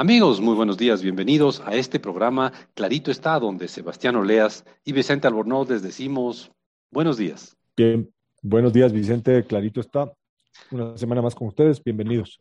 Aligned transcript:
Amigos, 0.00 0.40
muy 0.40 0.54
buenos 0.54 0.78
días, 0.78 1.02
bienvenidos 1.02 1.60
a 1.66 1.74
este 1.74 1.98
programa 1.98 2.52
Clarito 2.74 3.10
está, 3.10 3.36
donde 3.40 3.66
Sebastián 3.66 4.14
Oleas 4.14 4.64
y 4.84 4.92
Vicente 4.92 5.26
Albornoz 5.26 5.68
les 5.68 5.82
decimos 5.82 6.52
buenos 6.92 7.16
días. 7.16 7.56
Bien, 7.76 8.08
buenos 8.40 8.72
días 8.72 8.92
Vicente, 8.92 9.42
Clarito 9.42 9.80
está. 9.80 10.12
Una 10.70 10.96
semana 10.96 11.20
más 11.20 11.34
con 11.34 11.48
ustedes, 11.48 11.82
bienvenidos. 11.82 12.40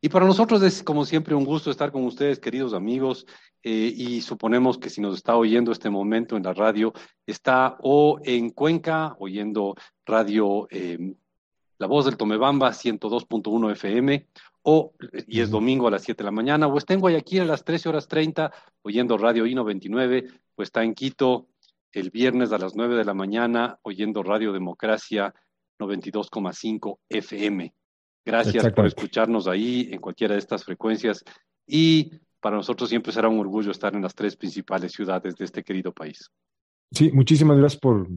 Y 0.00 0.08
para 0.08 0.24
nosotros 0.24 0.62
es 0.62 0.84
como 0.84 1.04
siempre 1.04 1.34
un 1.34 1.44
gusto 1.44 1.72
estar 1.72 1.90
con 1.90 2.04
ustedes, 2.04 2.38
queridos 2.38 2.74
amigos, 2.74 3.26
eh, 3.64 3.92
y 3.92 4.20
suponemos 4.20 4.78
que 4.78 4.88
si 4.88 5.00
nos 5.00 5.16
está 5.16 5.34
oyendo 5.34 5.72
este 5.72 5.90
momento 5.90 6.36
en 6.36 6.44
la 6.44 6.54
radio, 6.54 6.92
está 7.26 7.76
o 7.80 8.20
en 8.22 8.50
Cuenca, 8.50 9.16
oyendo 9.18 9.74
radio 10.06 10.68
eh, 10.70 11.16
La 11.76 11.88
Voz 11.88 12.04
del 12.04 12.16
Tomebamba 12.16 12.70
102.1 12.70 13.72
FM, 13.72 14.28
o, 14.66 14.94
y 15.28 15.40
es 15.40 15.50
domingo 15.50 15.88
a 15.88 15.90
las 15.90 16.02
7 16.02 16.22
de 16.22 16.24
la 16.24 16.30
mañana, 16.30 16.66
o 16.66 16.78
está 16.78 16.94
en 16.94 17.00
Guayaquil 17.00 17.42
a 17.42 17.44
las 17.44 17.64
13 17.64 17.90
horas 17.90 18.08
30, 18.08 18.50
oyendo 18.82 19.18
Radio 19.18 19.46
I 19.46 19.54
99, 19.54 20.24
o 20.56 20.62
está 20.62 20.82
en 20.82 20.94
Quito 20.94 21.48
el 21.92 22.10
viernes 22.10 22.50
a 22.50 22.58
las 22.58 22.74
9 22.74 22.96
de 22.96 23.04
la 23.04 23.12
mañana, 23.12 23.78
oyendo 23.82 24.22
Radio 24.22 24.52
Democracia 24.52 25.34
92,5 25.78 26.98
FM. 27.10 27.74
Gracias 28.24 28.72
por 28.72 28.86
escucharnos 28.86 29.46
ahí 29.48 29.90
en 29.92 30.00
cualquiera 30.00 30.32
de 30.32 30.40
estas 30.40 30.64
frecuencias 30.64 31.22
y 31.66 32.10
para 32.40 32.56
nosotros 32.56 32.88
siempre 32.88 33.12
será 33.12 33.28
un 33.28 33.38
orgullo 33.40 33.70
estar 33.70 33.94
en 33.94 34.00
las 34.00 34.14
tres 34.14 34.34
principales 34.34 34.92
ciudades 34.92 35.36
de 35.36 35.44
este 35.44 35.62
querido 35.62 35.92
país. 35.92 36.30
Sí, 36.90 37.12
muchísimas 37.12 37.58
gracias 37.58 37.80
por, 37.80 38.08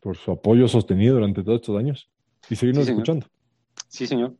por 0.00 0.16
su 0.16 0.30
apoyo 0.30 0.68
sostenido 0.68 1.16
durante 1.16 1.42
todos 1.42 1.60
estos 1.60 1.78
años 1.78 2.08
y 2.48 2.56
seguirnos 2.56 2.88
escuchando. 2.88 3.26
Sí, 3.88 4.06
señor. 4.06 4.34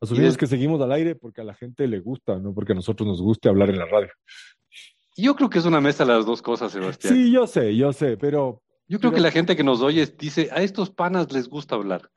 Asumimos 0.00 0.36
que 0.36 0.46
seguimos 0.46 0.80
al 0.80 0.92
aire 0.92 1.14
porque 1.14 1.40
a 1.40 1.44
la 1.44 1.54
gente 1.54 1.86
le 1.86 2.00
gusta, 2.00 2.38
no 2.38 2.54
porque 2.54 2.72
a 2.72 2.74
nosotros 2.74 3.06
nos 3.06 3.20
guste 3.20 3.48
hablar 3.48 3.70
en 3.70 3.78
la 3.78 3.86
radio. 3.86 4.10
Yo 5.16 5.34
creo 5.34 5.48
que 5.48 5.58
es 5.58 5.64
una 5.64 5.80
mesa 5.80 6.04
de 6.04 6.12
las 6.12 6.26
dos 6.26 6.42
cosas, 6.42 6.72
Sebastián. 6.72 7.14
Sí, 7.14 7.32
yo 7.32 7.46
sé, 7.46 7.74
yo 7.76 7.92
sé, 7.92 8.16
pero... 8.16 8.62
Yo 8.88 9.00
creo 9.00 9.12
que 9.12 9.20
la 9.20 9.32
gente 9.32 9.56
que 9.56 9.64
nos 9.64 9.80
oye 9.80 10.06
dice, 10.06 10.48
a 10.52 10.62
estos 10.62 10.90
panas 10.90 11.32
les 11.32 11.48
gusta 11.48 11.74
hablar. 11.74 12.10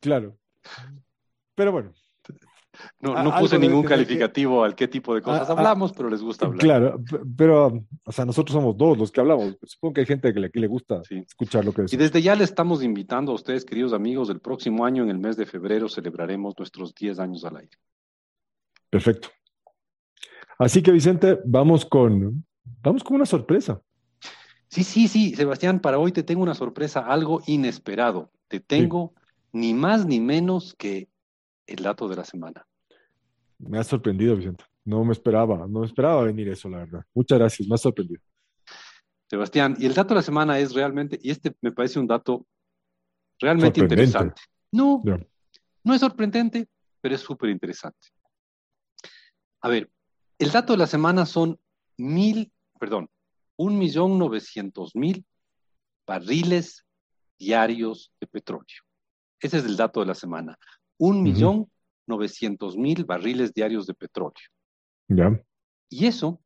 Claro. 0.00 0.36
Pero 1.54 1.70
bueno, 1.70 1.92
no, 3.00 3.22
no 3.22 3.38
puse 3.38 3.58
ningún 3.58 3.84
calificativo 3.84 4.64
al 4.64 4.74
qué 4.74 4.88
tipo 4.88 5.14
de 5.14 5.22
cosas 5.22 5.48
hablamos, 5.50 5.92
pero 5.92 6.08
les 6.08 6.22
gusta 6.22 6.46
hablar. 6.46 6.60
Claro, 6.60 7.00
pero, 7.36 7.84
o 8.04 8.12
sea, 8.12 8.24
nosotros 8.24 8.54
somos 8.54 8.76
dos 8.76 8.96
los 8.96 9.12
que 9.12 9.20
hablamos. 9.20 9.56
Supongo 9.62 9.94
que 9.94 10.00
hay 10.00 10.06
gente 10.06 10.32
que 10.32 10.40
le, 10.40 10.50
que 10.50 10.60
le 10.60 10.66
gusta 10.66 11.02
escuchar 11.10 11.64
lo 11.64 11.72
que 11.72 11.82
decimos. 11.82 12.00
Y 12.00 12.04
desde 12.04 12.22
ya 12.22 12.34
le 12.34 12.44
estamos 12.44 12.82
invitando 12.82 13.32
a 13.32 13.34
ustedes, 13.34 13.64
queridos 13.64 13.92
amigos, 13.92 14.30
el 14.30 14.40
próximo 14.40 14.84
año, 14.84 15.02
en 15.02 15.10
el 15.10 15.18
mes 15.18 15.36
de 15.36 15.46
febrero, 15.46 15.88
celebraremos 15.88 16.54
nuestros 16.58 16.94
10 16.94 17.18
años 17.18 17.44
al 17.44 17.56
aire. 17.56 17.76
Perfecto. 18.90 19.28
Así 20.58 20.82
que, 20.82 20.92
Vicente, 20.92 21.38
vamos 21.44 21.84
con, 21.84 22.44
vamos 22.82 23.02
con 23.02 23.16
una 23.16 23.26
sorpresa. 23.26 23.80
Sí, 24.68 24.84
sí, 24.84 25.08
sí, 25.08 25.34
Sebastián, 25.34 25.80
para 25.80 25.98
hoy 25.98 26.12
te 26.12 26.22
tengo 26.22 26.42
una 26.42 26.54
sorpresa, 26.54 27.00
algo 27.00 27.42
inesperado. 27.46 28.30
Te 28.48 28.60
tengo 28.60 29.12
ni 29.52 29.74
más 29.74 30.06
ni 30.06 30.18
menos 30.18 30.74
que 30.74 31.08
el 31.74 31.82
dato 31.82 32.08
de 32.08 32.16
la 32.16 32.24
semana. 32.24 32.66
Me 33.58 33.78
ha 33.78 33.84
sorprendido, 33.84 34.36
Vicente. 34.36 34.64
No 34.84 35.04
me 35.04 35.12
esperaba, 35.12 35.66
no 35.68 35.80
me 35.80 35.86
esperaba 35.86 36.24
venir 36.24 36.48
eso, 36.48 36.68
la 36.68 36.78
verdad. 36.78 37.04
Muchas 37.14 37.38
gracias, 37.38 37.68
me 37.68 37.74
ha 37.74 37.78
sorprendido. 37.78 38.20
Sebastián, 39.30 39.76
y 39.78 39.86
el 39.86 39.94
dato 39.94 40.10
de 40.10 40.16
la 40.16 40.22
semana 40.22 40.58
es 40.58 40.74
realmente, 40.74 41.18
y 41.22 41.30
este 41.30 41.54
me 41.60 41.72
parece 41.72 41.98
un 41.98 42.06
dato 42.06 42.46
realmente 43.38 43.80
interesante. 43.80 44.42
No, 44.72 45.02
no 45.84 45.94
es 45.94 46.00
sorprendente, 46.00 46.68
pero 47.00 47.14
es 47.14 47.20
súper 47.20 47.50
interesante. 47.50 48.08
A 49.60 49.68
ver, 49.68 49.90
el 50.38 50.50
dato 50.50 50.72
de 50.72 50.78
la 50.78 50.86
semana 50.86 51.24
son 51.24 51.58
mil, 51.96 52.52
perdón, 52.78 53.08
un 53.56 53.78
millón 53.78 54.18
novecientos 54.18 54.94
mil 54.96 55.24
barriles 56.06 56.84
diarios 57.38 58.12
de 58.20 58.26
petróleo. 58.26 58.82
Ese 59.40 59.58
es 59.58 59.64
el 59.64 59.76
dato 59.76 60.00
de 60.00 60.06
la 60.06 60.14
semana 60.14 60.58
un 61.02 61.20
millón 61.20 61.68
novecientos 62.06 62.76
mil 62.76 63.04
barriles 63.04 63.52
diarios 63.52 63.88
de 63.88 63.94
petróleo. 63.94 64.46
Ya. 65.08 65.42
Y 65.88 66.06
eso 66.06 66.40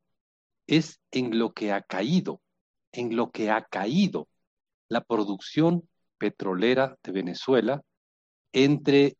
es 0.65 0.99
en 1.11 1.37
lo 1.37 1.53
que 1.53 1.71
ha 1.71 1.83
caído, 1.83 2.41
en 2.91 3.15
lo 3.15 3.29
que 3.29 3.51
ha 3.51 3.63
caído 3.65 4.27
la 4.89 5.01
producción 5.01 5.87
petrolera 6.17 6.97
de 7.03 7.11
Venezuela 7.11 7.83
entre 8.51 9.15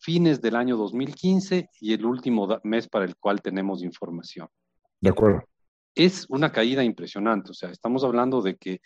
fines 0.00 0.40
del 0.40 0.56
año 0.56 0.76
2015 0.76 1.70
y 1.80 1.92
el 1.92 2.04
último 2.04 2.48
mes 2.64 2.88
para 2.88 3.04
el 3.04 3.14
cual 3.14 3.40
tenemos 3.40 3.84
información. 3.84 4.48
De 5.00 5.10
acuerdo. 5.10 5.44
Es 5.94 6.26
una 6.30 6.50
caída 6.50 6.82
impresionante, 6.82 7.52
o 7.52 7.54
sea, 7.54 7.70
estamos 7.70 8.02
hablando 8.02 8.42
de 8.42 8.56
que 8.56 8.80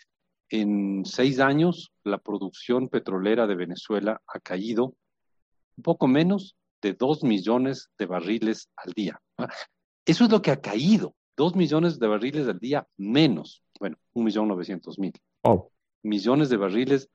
en 0.49 1.03
seis 1.03 1.39
años 1.39 1.91
la 2.03 2.19
producción 2.19 2.89
petrolera 2.89 3.47
de 3.47 3.55
Venezuela 3.55 4.21
ha 4.27 4.39
caído 4.39 4.93
un 5.77 5.83
poco 5.83 6.07
menos 6.07 6.55
de 6.81 6.93
dos 6.93 7.23
millones 7.23 7.89
de 7.97 8.05
barriles 8.05 8.69
al 8.75 8.93
día. 8.93 9.19
Eso 10.05 10.25
es 10.25 10.31
lo 10.31 10.41
que 10.41 10.51
ha 10.51 10.61
caído, 10.61 11.15
dos 11.37 11.55
millones 11.55 11.99
de 11.99 12.07
barriles 12.07 12.47
al 12.47 12.59
día 12.59 12.87
menos, 12.97 13.63
bueno, 13.79 13.97
un 14.13 14.25
millón 14.25 14.47
novecientos 14.47 14.99
mil. 14.99 15.13
Oh. 15.43 15.71
Millones 16.03 16.49
de 16.49 16.57
barriles 16.57 17.09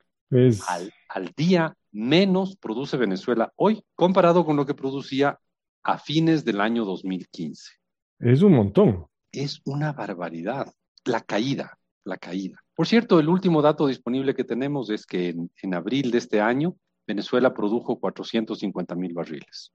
al, 0.68 0.92
al 1.08 1.32
día 1.36 1.76
menos 1.92 2.56
produce 2.56 2.96
Venezuela 2.96 3.52
hoy 3.56 3.82
comparado 3.94 4.44
con 4.44 4.56
lo 4.56 4.66
que 4.66 4.74
producía 4.74 5.38
a 5.82 5.98
fines 5.98 6.44
del 6.44 6.60
año 6.60 6.84
2015. 6.84 7.72
Es 8.20 8.42
un 8.42 8.52
montón. 8.52 9.06
Es 9.32 9.60
una 9.64 9.92
barbaridad. 9.92 10.72
La 11.04 11.20
caída, 11.20 11.78
la 12.04 12.16
caída. 12.16 12.62
Por 12.74 12.86
cierto, 12.86 13.20
el 13.20 13.28
último 13.28 13.62
dato 13.62 13.86
disponible 13.86 14.34
que 14.34 14.44
tenemos 14.44 14.90
es 14.90 15.06
que 15.06 15.30
en, 15.30 15.50
en 15.62 15.74
abril 15.74 16.10
de 16.10 16.18
este 16.18 16.40
año 16.40 16.76
Venezuela 17.08 17.54
produjo 17.54 17.98
450 17.98 18.94
mil 18.94 19.14
barriles. 19.14 19.72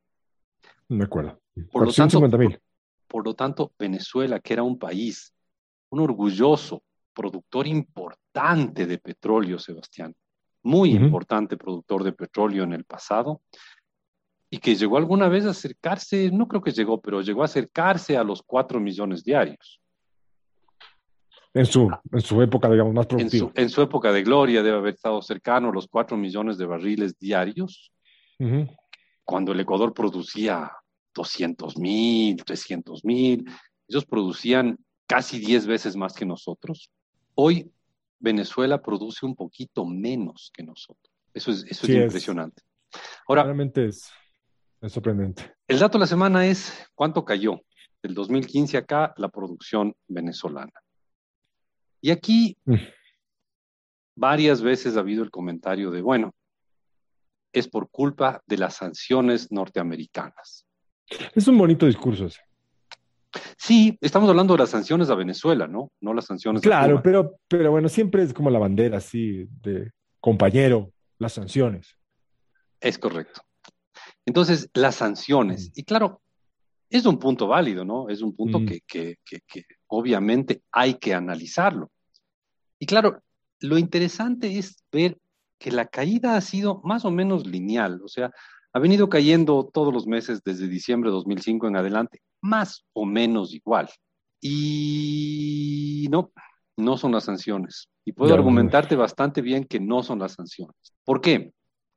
De 0.87 1.03
acuerdo. 1.03 1.41
Por 1.71 1.85
450 1.85 2.37
mil. 2.37 2.59
Por, 3.07 3.25
lo 3.25 3.33
tanto, 3.33 3.73
Venezuela, 3.77 4.39
que 4.39 4.53
era 4.53 4.61
un 4.61 4.77
país, 4.77 5.33
un 5.89 6.01
orgulloso 6.01 6.83
productor 7.11 7.65
importante 7.65 8.85
de 8.85 8.99
petróleo, 8.99 9.57
Sebastián, 9.57 10.15
muy 10.61 10.91
importante 10.91 11.57
productor 11.57 12.03
de 12.03 12.13
petróleo 12.13 12.63
en 12.63 12.73
el 12.73 12.85
pasado, 12.85 13.41
y 14.51 14.59
que 14.59 14.75
llegó 14.75 14.97
alguna 14.97 15.27
vez 15.27 15.45
a 15.45 15.49
acercarse, 15.49 16.29
no 16.31 16.47
creo 16.47 16.61
que 16.61 16.71
llegó, 16.71 17.01
pero 17.01 17.21
llegó 17.21 17.41
a 17.41 17.45
acercarse 17.45 18.15
a 18.15 18.23
los 18.23 18.43
4 18.43 18.79
millones 18.79 19.23
diarios. 19.23 19.81
En 21.53 21.65
su, 21.67 21.91
en 22.11 22.21
su 22.21 22.41
época, 22.41 22.69
digamos, 22.69 22.93
más 22.93 23.05
productiva. 23.05 23.51
En 23.55 23.69
su, 23.69 23.81
época 23.81 24.11
de 24.11 24.23
gloria 24.23 24.63
debe 24.63 24.77
haber 24.77 24.95
estado 24.95 25.21
cercano 25.21 25.69
a 25.69 25.73
los 25.73 25.87
4 25.87 26.17
millones 26.17 26.57
de 26.57 26.65
barriles 26.65 27.17
diarios, 27.19 27.91
cuando 29.23 29.51
el 29.53 29.59
Ecuador 29.59 29.93
producía 29.93 30.71
200 31.13 31.77
mil, 31.77 32.43
300 32.43 33.05
mil, 33.05 33.49
ellos 33.87 34.05
producían 34.05 34.77
casi 35.07 35.39
10 35.39 35.67
veces 35.67 35.95
más 35.95 36.13
que 36.13 36.25
nosotros. 36.25 36.89
Hoy 37.35 37.71
Venezuela 38.19 38.81
produce 38.81 39.25
un 39.25 39.35
poquito 39.35 39.85
menos 39.85 40.51
que 40.53 40.63
nosotros. 40.63 41.13
Eso 41.33 41.51
es, 41.51 41.65
eso 41.69 41.85
es 41.85 41.93
impresionante. 41.93 42.63
Ahora, 43.27 43.43
realmente 43.43 43.85
es, 43.85 44.09
es 44.81 44.91
sorprendente. 44.91 45.53
El 45.67 45.79
dato 45.79 45.97
de 45.97 46.01
la 46.01 46.07
semana 46.07 46.45
es 46.45 46.89
cuánto 46.95 47.23
cayó 47.23 47.61
del 48.01 48.13
2015 48.13 48.77
acá 48.77 49.13
la 49.17 49.29
producción 49.29 49.95
venezolana. 50.07 50.73
Y 52.03 52.11
aquí 52.11 52.57
mm. 52.65 52.75
varias 54.15 54.61
veces 54.61 54.97
ha 54.97 54.99
habido 54.99 55.23
el 55.23 55.31
comentario 55.31 55.89
de, 55.89 56.01
bueno, 56.01 56.35
es 57.53 57.69
por 57.69 57.89
culpa 57.89 58.43
de 58.45 58.57
las 58.57 58.75
sanciones 58.75 59.51
norteamericanas. 59.53 60.67
Es 61.33 61.47
un 61.47 61.57
bonito 61.57 61.85
discurso 61.85 62.25
ese. 62.25 62.41
Sí, 63.57 63.97
estamos 64.01 64.29
hablando 64.29 64.53
de 64.53 64.59
las 64.59 64.69
sanciones 64.69 65.09
a 65.09 65.15
Venezuela, 65.15 65.65
¿no? 65.65 65.91
No 66.01 66.13
las 66.13 66.25
sanciones 66.25 66.61
claro, 66.61 67.01
pero, 67.01 67.37
pero 67.47 67.71
bueno, 67.71 67.87
siempre 67.87 68.21
es 68.21 68.33
como 68.33 68.49
la 68.49 68.59
bandera 68.59 68.97
así 68.97 69.47
de 69.61 69.89
compañero, 70.19 70.91
las 71.19 71.33
sanciones. 71.33 71.97
Es 72.81 72.99
correcto. 72.99 73.41
Entonces, 74.25 74.69
las 74.73 74.95
sanciones, 74.95 75.69
mm. 75.69 75.71
y 75.79 75.83
claro, 75.83 76.21
es 76.89 77.05
un 77.05 77.17
punto 77.17 77.47
válido, 77.47 77.85
¿no? 77.85 78.09
Es 78.09 78.21
un 78.21 78.35
punto 78.35 78.59
mm. 78.59 78.65
que, 78.85 79.17
obviamente 79.87 80.61
hay 80.71 80.95
que 80.95 81.13
analizarlo. 81.13 81.89
Y 82.83 82.85
claro, 82.85 83.23
lo 83.61 83.77
interesante 83.77 84.57
es 84.59 84.83
ver 84.91 85.17
que 85.57 85.71
la 85.71 85.85
caída 85.85 86.35
ha 86.35 86.41
sido 86.41 86.81
más 86.83 87.05
o 87.05 87.11
menos 87.11 87.47
lineal, 87.47 88.01
o 88.03 88.09
sea, 88.09 88.29
ha 88.73 88.79
venido 88.79 89.07
cayendo 89.07 89.69
todos 89.73 89.93
los 89.93 90.05
meses 90.05 90.41
desde 90.43 90.67
diciembre 90.67 91.09
de 91.09 91.13
2005 91.13 91.69
en 91.69 91.77
adelante, 91.77 92.19
más 92.41 92.83
o 92.91 93.05
menos 93.05 93.53
igual. 93.53 93.89
Y 94.41 96.09
no, 96.11 96.33
no 96.75 96.97
son 96.97 97.13
las 97.13 97.23
sanciones. 97.23 97.87
Y 98.03 98.11
puedo 98.11 98.33
argumentarte 98.33 98.97
bastante 98.97 99.41
bien 99.41 99.63
que 99.63 99.79
no 99.79 100.03
son 100.03 100.19
las 100.19 100.33
sanciones. 100.33 100.75
¿Por 101.05 101.21
qué? 101.21 101.53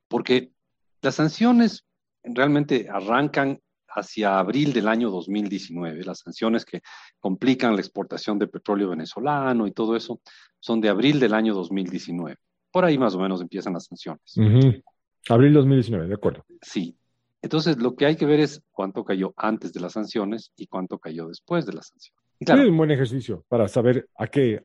Porque 0.07 0.53
las 1.01 1.15
sanciones 1.15 1.83
realmente 2.23 2.87
arrancan 2.89 3.59
hacia 3.97 4.37
abril 4.37 4.73
del 4.73 4.87
año 4.87 5.09
2019. 5.09 6.03
Las 6.03 6.19
sanciones 6.19 6.65
que 6.65 6.81
complican 7.19 7.73
la 7.73 7.81
exportación 7.81 8.37
de 8.37 8.47
petróleo 8.47 8.89
venezolano 8.89 9.67
y 9.67 9.71
todo 9.71 9.95
eso 9.95 10.21
son 10.59 10.79
de 10.81 10.89
abril 10.89 11.19
del 11.19 11.33
año 11.33 11.53
2019. 11.53 12.37
Por 12.71 12.85
ahí 12.85 12.97
más 12.97 13.15
o 13.15 13.19
menos 13.19 13.41
empiezan 13.41 13.73
las 13.73 13.85
sanciones. 13.85 14.35
Abril 15.29 15.53
2019, 15.53 16.07
de 16.07 16.13
acuerdo. 16.13 16.45
Sí. 16.61 16.95
Entonces, 17.41 17.77
lo 17.77 17.95
que 17.95 18.05
hay 18.05 18.15
que 18.15 18.25
ver 18.25 18.39
es 18.39 18.61
cuánto 18.71 19.03
cayó 19.03 19.33
antes 19.37 19.73
de 19.73 19.79
las 19.79 19.93
sanciones 19.93 20.51
y 20.55 20.67
cuánto 20.67 20.99
cayó 20.99 21.27
después 21.27 21.65
de 21.65 21.73
las 21.73 21.87
sanciones. 21.87 22.23
es 22.39 22.69
un 22.69 22.77
buen 22.77 22.91
ejercicio 22.91 23.45
para 23.47 23.67
saber 23.67 24.07
a 24.15 24.27
qué, 24.27 24.63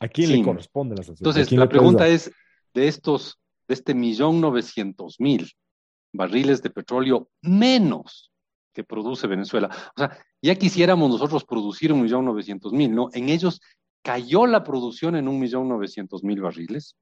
a 0.00 0.08
quién 0.08 0.30
le 0.32 0.42
corresponde 0.42 0.96
la 0.96 1.02
sanción. 1.02 1.28
Entonces, 1.28 1.52
la 1.52 1.68
pregunta 1.68 2.06
es, 2.08 2.30
de 2.74 2.88
estos, 2.88 3.38
de 3.68 3.74
este 3.74 3.94
millón 3.94 4.40
novecientos 4.40 5.16
mil 5.18 5.50
barriles 6.12 6.62
de 6.62 6.70
petróleo 6.70 7.28
menos 7.42 8.30
que 8.76 8.84
produce 8.84 9.26
Venezuela. 9.26 9.70
O 9.96 9.98
sea, 9.98 10.18
ya 10.42 10.54
quisiéramos 10.54 11.08
nosotros 11.08 11.46
producir 11.46 11.94
un 11.94 12.02
millón 12.02 12.26
novecientos 12.26 12.74
mil, 12.74 12.94
¿no? 12.94 13.08
En 13.14 13.30
ellos 13.30 13.58
cayó 14.02 14.46
la 14.46 14.62
producción 14.62 15.16
en 15.16 15.28
un 15.28 15.40
millón 15.40 15.66
novecientos 15.66 16.22
mil 16.22 16.42
barriles. 16.42 16.94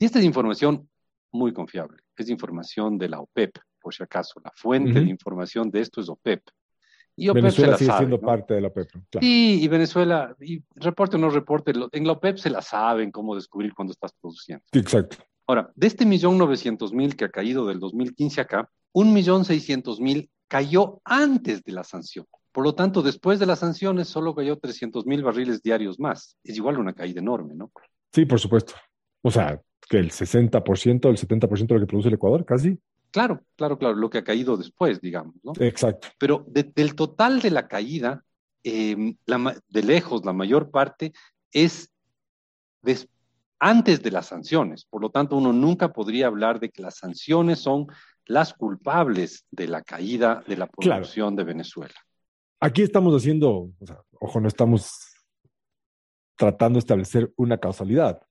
Y 0.00 0.04
esta 0.04 0.18
es 0.18 0.24
información 0.24 0.90
muy 1.30 1.52
confiable. 1.52 1.98
Es 2.16 2.28
información 2.28 2.98
de 2.98 3.08
la 3.08 3.20
OPEP, 3.20 3.56
por 3.80 3.94
si 3.94 4.02
acaso. 4.02 4.40
La 4.42 4.50
fuente 4.56 5.00
de 5.00 5.08
información 5.08 5.70
de 5.70 5.80
esto 5.80 6.00
es 6.00 6.08
OPEP. 6.08 6.42
Y 7.14 7.28
OPEP 7.28 7.44
Venezuela 7.44 7.76
se 7.78 7.84
la 7.84 7.92
sigue 7.92 7.98
siendo 7.98 8.20
parte 8.20 8.54
de 8.54 8.60
la 8.62 8.68
OPEP. 8.68 8.88
Sí, 9.20 9.60
y 9.62 9.68
Venezuela, 9.68 10.34
y 10.40 10.60
reporte 10.74 11.14
o 11.14 11.20
no 11.20 11.30
reporte, 11.30 11.72
en 11.92 12.04
la 12.04 12.14
OPEP 12.14 12.38
se 12.38 12.50
la 12.50 12.62
saben 12.62 13.12
cómo 13.12 13.36
descubrir 13.36 13.72
cuando 13.74 13.92
estás 13.92 14.12
produciendo. 14.20 14.64
Exacto. 14.72 15.18
Ahora, 15.46 15.70
de 15.76 15.86
este 15.86 16.04
millón 16.04 16.36
novecientos 16.36 16.92
mil 16.92 17.14
que 17.14 17.26
ha 17.26 17.28
caído 17.28 17.64
del 17.66 17.78
2015 17.78 18.40
acá, 18.40 18.68
un 18.92 19.12
millón 19.12 19.44
seiscientos 19.44 20.00
mil 20.00 20.30
cayó 20.48 21.00
antes 21.04 21.62
de 21.62 21.72
la 21.72 21.84
sanción. 21.84 22.26
Por 22.52 22.64
lo 22.64 22.74
tanto, 22.74 23.02
después 23.02 23.40
de 23.40 23.46
las 23.46 23.58
sanciones 23.58 24.08
solo 24.08 24.34
cayó 24.34 24.56
300 24.58 25.06
mil 25.06 25.22
barriles 25.22 25.62
diarios 25.62 25.98
más. 25.98 26.36
Es 26.44 26.56
igual 26.56 26.78
una 26.78 26.92
caída 26.92 27.20
enorme, 27.20 27.54
¿no? 27.54 27.72
Sí, 28.12 28.26
por 28.26 28.38
supuesto. 28.38 28.74
O 29.22 29.30
sea, 29.30 29.60
que 29.88 29.98
el 29.98 30.10
60%, 30.10 31.08
el 31.08 31.16
70% 31.16 31.66
de 31.66 31.74
lo 31.74 31.80
que 31.80 31.86
produce 31.86 32.08
el 32.08 32.14
Ecuador, 32.14 32.44
casi. 32.44 32.78
Claro, 33.10 33.42
claro, 33.56 33.78
claro, 33.78 33.94
lo 33.94 34.10
que 34.10 34.18
ha 34.18 34.24
caído 34.24 34.56
después, 34.56 35.00
digamos, 35.00 35.34
¿no? 35.42 35.52
Exacto. 35.58 36.08
Pero 36.18 36.44
del 36.48 36.94
total 36.94 37.40
de 37.40 37.50
la 37.50 37.68
caída, 37.68 38.24
em, 38.62 39.16
de 39.68 39.82
lejos, 39.82 40.24
la 40.24 40.32
mayor 40.32 40.70
parte 40.70 41.12
es 41.52 41.90
antes 43.58 44.02
de 44.02 44.10
las 44.10 44.26
sanciones. 44.26 44.84
Por 44.84 45.00
lo 45.00 45.10
tanto, 45.10 45.36
uno 45.36 45.52
nunca 45.52 45.92
podría 45.92 46.26
hablar 46.26 46.60
de 46.60 46.70
que 46.70 46.82
las 46.82 46.98
sanciones 46.98 47.60
son 47.60 47.86
las 48.26 48.54
culpables 48.54 49.46
de 49.50 49.68
la 49.68 49.82
caída 49.82 50.42
de 50.46 50.56
la 50.56 50.66
producción 50.66 51.36
de 51.36 51.44
Venezuela. 51.44 51.94
Aquí 52.60 52.82
estamos 52.82 53.14
haciendo, 53.14 53.70
o 53.78 53.86
sea, 53.86 54.00
ojo, 54.20 54.40
no 54.40 54.48
estamos 54.48 54.90
tratando 56.36 56.76
de 56.76 56.80
establecer 56.80 57.32
una 57.36 57.58
causalidad. 57.58 58.22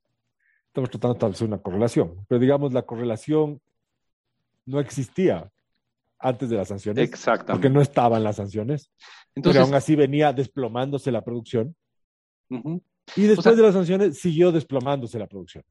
Estamos 0.67 0.89
tratando 0.89 1.13
de 1.13 1.17
establecer 1.17 1.47
una 1.47 1.61
correlación. 1.61 2.25
Pero 2.27 2.39
digamos, 2.39 2.73
la 2.73 2.81
correlación 2.81 3.61
no 4.65 4.79
existía 4.79 5.51
antes 6.17 6.49
de 6.49 6.55
las 6.55 6.69
sanciones. 6.69 7.07
Exactamente. 7.07 7.53
Porque 7.53 7.69
no 7.69 7.81
estaban 7.81 8.23
las 8.23 8.37
sanciones. 8.37 8.91
Entonces, 9.35 9.59
pero 9.59 9.65
aún 9.65 9.75
así 9.75 9.95
venía 9.95 10.33
desplomándose 10.33 11.11
la 11.11 11.23
producción. 11.23 11.75
Y 12.49 13.23
después 13.23 13.55
de 13.55 13.63
las 13.63 13.73
sanciones 13.73 14.19
siguió 14.19 14.51
desplomándose 14.51 15.19
la 15.19 15.27
producción. 15.27 15.63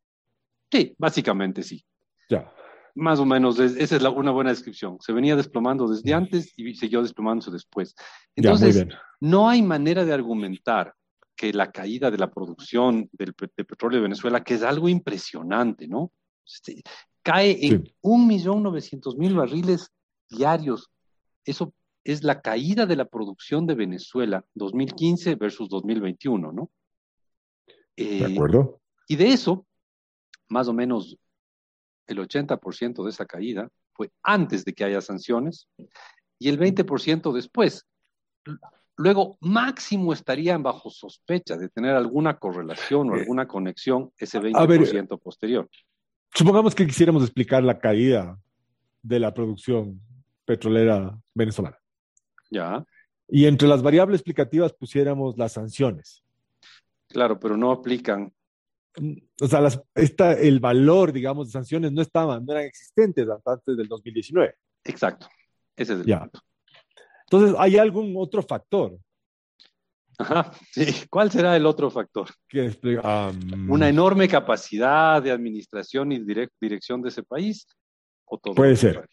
Sí, 0.71 0.95
básicamente 0.99 1.63
sí. 1.63 1.85
Ya. 2.29 2.53
Más 2.95 3.19
o 3.19 3.25
menos, 3.25 3.59
esa 3.59 3.97
es 3.97 4.03
una 4.03 4.33
buena 4.33 4.51
descripción. 4.51 4.99
Se 5.01 5.13
venía 5.13 5.35
desplomando 5.35 5.89
desde 5.89 6.13
antes 6.13 6.53
y 6.57 6.75
siguió 6.75 7.03
desplomándose 7.03 7.51
después. 7.51 7.95
Entonces, 8.37 8.87
no 9.21 9.49
hay 9.49 9.63
manera 9.63 10.05
de 10.05 10.13
argumentar 10.13 10.95
que 11.35 11.53
la 11.53 11.73
caída 11.73 12.11
de 12.11 12.19
la 12.19 12.31
producción 12.31 13.09
del, 13.13 13.35
de 13.57 13.65
petróleo 13.65 13.99
de 13.99 14.03
Venezuela, 14.03 14.45
que 14.45 14.55
es 14.55 14.63
algo 14.63 14.89
impresionante, 14.89 15.89
¿no? 15.89 16.13
Este, 16.47 16.83
cae 17.23 17.67
en 17.67 17.85
un 18.03 18.27
millón 18.27 18.63
novecientos 18.63 19.17
mil 19.17 19.35
barriles 19.35 19.91
diarios. 20.29 20.91
Eso 21.45 21.73
es 22.05 22.23
la 22.23 22.41
caída 22.41 22.85
de 22.87 22.97
la 22.97 23.07
producción 23.07 23.67
de 23.67 23.75
Venezuela 23.75 24.45
2015 24.55 25.37
versus 25.37 25.69
2021, 25.69 26.53
¿no? 26.53 26.71
de 27.97 28.19
eh, 28.19 28.25
acuerdo. 28.25 28.81
Y 29.09 29.17
de 29.17 29.29
eso, 29.29 29.67
más 30.49 30.69
o 30.69 30.73
menos 30.73 31.17
el 32.07 32.19
80% 32.19 33.05
de 33.05 33.11
esa 33.11 33.27
caída 33.27 33.69
fue 33.93 34.11
antes 34.23 34.65
de 34.65 34.73
que 34.73 34.85
haya 34.85 35.01
sanciones 35.01 35.69
y 36.39 36.49
el 36.49 36.59
20% 36.59 37.33
después. 37.33 37.87
Luego, 38.97 39.39
máximo 39.41 40.13
estarían 40.13 40.63
bajo 40.63 40.91
sospecha 40.91 41.57
de 41.57 41.69
tener 41.69 41.95
alguna 41.95 42.39
correlación 42.39 43.11
o 43.11 43.17
eh, 43.17 43.21
alguna 43.21 43.49
conexión 43.49 44.13
ese 44.17 44.41
20% 44.41 45.19
posterior. 45.21 45.69
Supongamos 46.35 46.75
que 46.75 46.87
quisiéramos 46.87 47.23
explicar 47.23 47.63
la 47.63 47.79
caída 47.79 48.39
de 49.03 49.19
la 49.19 49.33
producción 49.33 50.01
petrolera 50.45 51.19
venezolana. 51.35 51.79
Ya. 52.51 52.85
Y 53.29 53.47
entre 53.47 53.69
las 53.69 53.83
variables 53.83 54.21
explicativas 54.21 54.73
pusiéramos 54.73 55.39
las 55.39 55.53
sanciones. 55.53 56.23
Claro, 57.09 57.39
pero 57.39 57.57
no 57.57 57.71
aplican. 57.71 58.33
O 59.41 59.47
sea, 59.47 59.61
las, 59.61 59.81
el 59.95 60.61
valor, 60.61 61.13
digamos, 61.13 61.49
de 61.49 61.53
sanciones 61.53 61.93
no 61.93 62.03
estaban, 62.03 62.45
no 62.45 62.53
eran 62.53 62.65
existentes 62.65 63.27
antes 63.45 63.77
del 63.77 63.89
2019. 63.89 64.55
Exacto. 64.85 65.29
Ese 65.77 65.95
es 65.95 66.01
el 66.01 66.19
punto. 66.19 66.41
Entonces, 67.25 67.57
¿hay 67.59 67.79
algún 67.79 68.13
otro 68.17 68.43
factor? 68.43 68.99
Ajá, 70.19 70.53
sí. 70.71 71.07
¿Cuál 71.09 71.31
será 71.31 71.57
el 71.57 71.65
otro 71.65 71.91
factor? 71.91 72.29
Una 73.69 73.89
enorme 73.89 74.29
capacidad 74.29 75.23
de 75.23 75.31
administración 75.31 76.13
y 76.13 76.23
dirección 76.61 77.01
de 77.01 77.09
ese 77.09 77.23
país. 77.23 77.67
¿O 78.27 78.39
todo 78.39 78.55
puede 78.55 78.77
ser. 78.77 79.09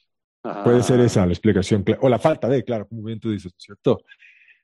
Puede 0.63 0.83
ser 0.83 0.99
esa 0.99 1.25
la 1.25 1.31
explicación. 1.31 1.85
O 2.01 2.09
la 2.09 2.19
falta 2.19 2.47
de, 2.49 2.63
claro, 2.63 2.87
como 2.87 3.03
bien 3.03 3.19
tú 3.19 3.31
dices, 3.31 3.53
¿cierto? 3.57 4.01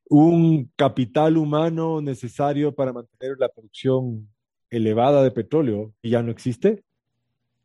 un 0.10 0.72
capital 0.76 1.38
humano 1.38 2.02
necesario 2.02 2.74
para 2.74 2.94
mantener 2.94 3.38
la 3.40 3.50
producción 3.50 4.30
elevada 4.76 5.24
de 5.24 5.32
petróleo 5.32 5.94
y 6.02 6.12
ya 6.12 6.22
no 6.22 6.32
existe. 6.32 6.84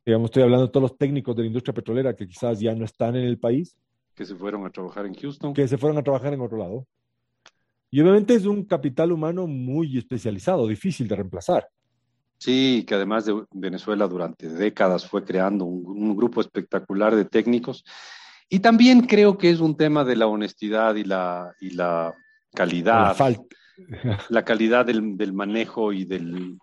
Digamos, 0.04 0.26
estoy 0.26 0.42
hablando 0.42 0.66
de 0.66 0.72
todos 0.72 0.90
los 0.90 0.98
técnicos 0.98 1.36
de 1.36 1.42
la 1.42 1.48
industria 1.48 1.74
petrolera 1.74 2.16
que 2.16 2.26
quizás 2.26 2.58
ya 2.60 2.74
no 2.74 2.84
están 2.84 3.16
en 3.16 3.24
el 3.24 3.38
país. 3.38 3.76
Que 4.14 4.24
se 4.24 4.34
fueron 4.34 4.66
a 4.66 4.70
trabajar 4.70 5.06
en 5.06 5.14
Houston. 5.14 5.54
Que 5.54 5.68
se 5.68 5.78
fueron 5.78 5.98
a 5.98 6.02
trabajar 6.02 6.32
en 6.32 6.40
otro 6.40 6.58
lado. 6.58 6.86
Y 7.90 8.00
obviamente 8.00 8.34
es 8.34 8.46
un 8.46 8.64
capital 8.64 9.12
humano 9.12 9.46
muy 9.46 9.98
especializado, 9.98 10.66
difícil 10.66 11.08
de 11.08 11.16
reemplazar. 11.16 11.68
Sí, 12.38 12.84
que 12.86 12.94
además 12.94 13.26
de 13.26 13.44
Venezuela 13.52 14.08
durante 14.08 14.48
décadas 14.48 15.06
fue 15.06 15.24
creando 15.24 15.64
un, 15.64 15.84
un 15.86 16.16
grupo 16.16 16.40
espectacular 16.40 17.14
de 17.14 17.24
técnicos. 17.24 17.84
Y 18.48 18.60
también 18.60 19.02
creo 19.02 19.38
que 19.38 19.50
es 19.50 19.60
un 19.60 19.76
tema 19.76 20.04
de 20.04 20.16
la 20.16 20.26
honestidad 20.26 20.96
y 20.96 21.04
la, 21.04 21.54
y 21.60 21.70
la 21.70 22.14
calidad, 22.52 23.16
la, 24.28 24.44
calidad 24.44 24.86
del, 24.86 25.32
manejo 25.32 25.92
y 25.92 26.04
del, 26.04 26.58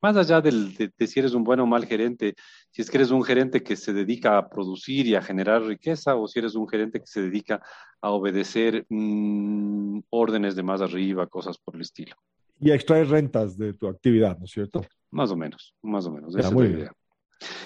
más 0.00 0.16
allá 0.16 0.40
del, 0.40 0.74
de, 0.74 1.06
si 1.06 1.20
eres 1.20 1.34
un 1.34 1.44
buen 1.44 1.60
o 1.60 1.66
mal 1.66 1.86
gerente, 1.86 2.34
si 2.70 2.82
es 2.82 2.90
que 2.90 2.98
eres 2.98 3.10
un 3.10 3.22
gerente 3.22 3.62
que 3.62 3.76
se 3.76 3.92
dedica 3.92 4.38
a 4.38 4.48
producir 4.48 5.06
y 5.06 5.14
a 5.14 5.22
generar 5.22 5.62
riqueza 5.62 6.16
o 6.16 6.26
si 6.28 6.38
eres 6.38 6.54
un 6.54 6.68
gerente 6.68 7.00
que 7.00 7.06
se 7.06 7.22
dedica 7.22 7.62
a 8.00 8.10
obedecer 8.10 8.86
mm, 8.88 10.00
órdenes 10.10 10.56
de 10.56 10.62
más 10.62 10.80
arriba, 10.80 11.26
cosas 11.26 11.58
por 11.58 11.76
el 11.76 11.82
estilo. 11.82 12.16
Y 12.58 12.70
a 12.70 12.74
extraer 12.74 13.08
rentas 13.08 13.56
de 13.56 13.72
tu 13.74 13.88
actividad, 13.88 14.38
¿no 14.38 14.44
es 14.44 14.50
cierto? 14.50 14.84
Más 15.10 15.30
o 15.30 15.36
menos, 15.36 15.74
más 15.82 16.06
o 16.06 16.10
menos. 16.10 16.36
Esa 16.36 16.48
es 16.48 16.54
la 16.54 16.66
idea. 16.66 16.92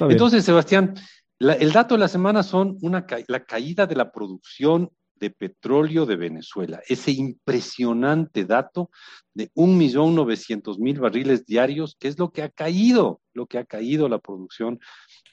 Entonces, 0.01 0.45
Sebastián, 0.45 0.95
el 1.39 1.73
dato 1.73 1.95
de 1.95 2.01
la 2.01 2.09
semana 2.09 2.43
son 2.43 2.79
una, 2.83 3.05
la 3.27 3.45
caída 3.45 3.87
de 3.87 3.97
la 3.97 4.13
producción 4.13 4.91
de 5.17 5.31
petróleo 5.31 6.07
de 6.07 6.17
Venezuela. 6.17 6.81
Ese 6.87 7.13
impresionante 7.13 8.45
dato 8.45 8.91
de 9.33 9.51
1.900.000 9.53 10.99
barriles 10.99 11.47
diarios, 11.47 11.97
que 11.99 12.09
es 12.09 12.19
lo 12.19 12.31
que 12.31 12.43
ha 12.43 12.49
caído, 12.49 13.21
lo 13.33 13.47
que 13.47 13.59
ha 13.59 13.65
caído 13.65 14.09
la 14.09 14.19
producción 14.19 14.81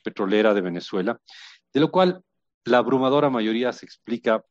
petrolera 0.04 0.54
de 0.54 0.62
Venezuela, 0.62 1.20
de 1.74 1.80
lo 1.80 1.92
cual 1.92 2.22
la 2.66 2.78
abrumadora 2.78 3.30
mayoría 3.30 3.74
se 3.74 3.86
explica 3.86 4.44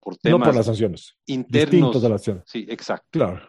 por 0.00 0.16
temas 0.16 0.38
no 0.38 0.44
por 0.44 0.54
las 0.54 0.66
sanciones, 0.66 1.16
internos 1.26 2.00
de 2.00 2.08
las 2.08 2.22
sanciones. 2.22 2.44
Sí, 2.46 2.66
exacto. 2.68 3.06
Claro. 3.10 3.48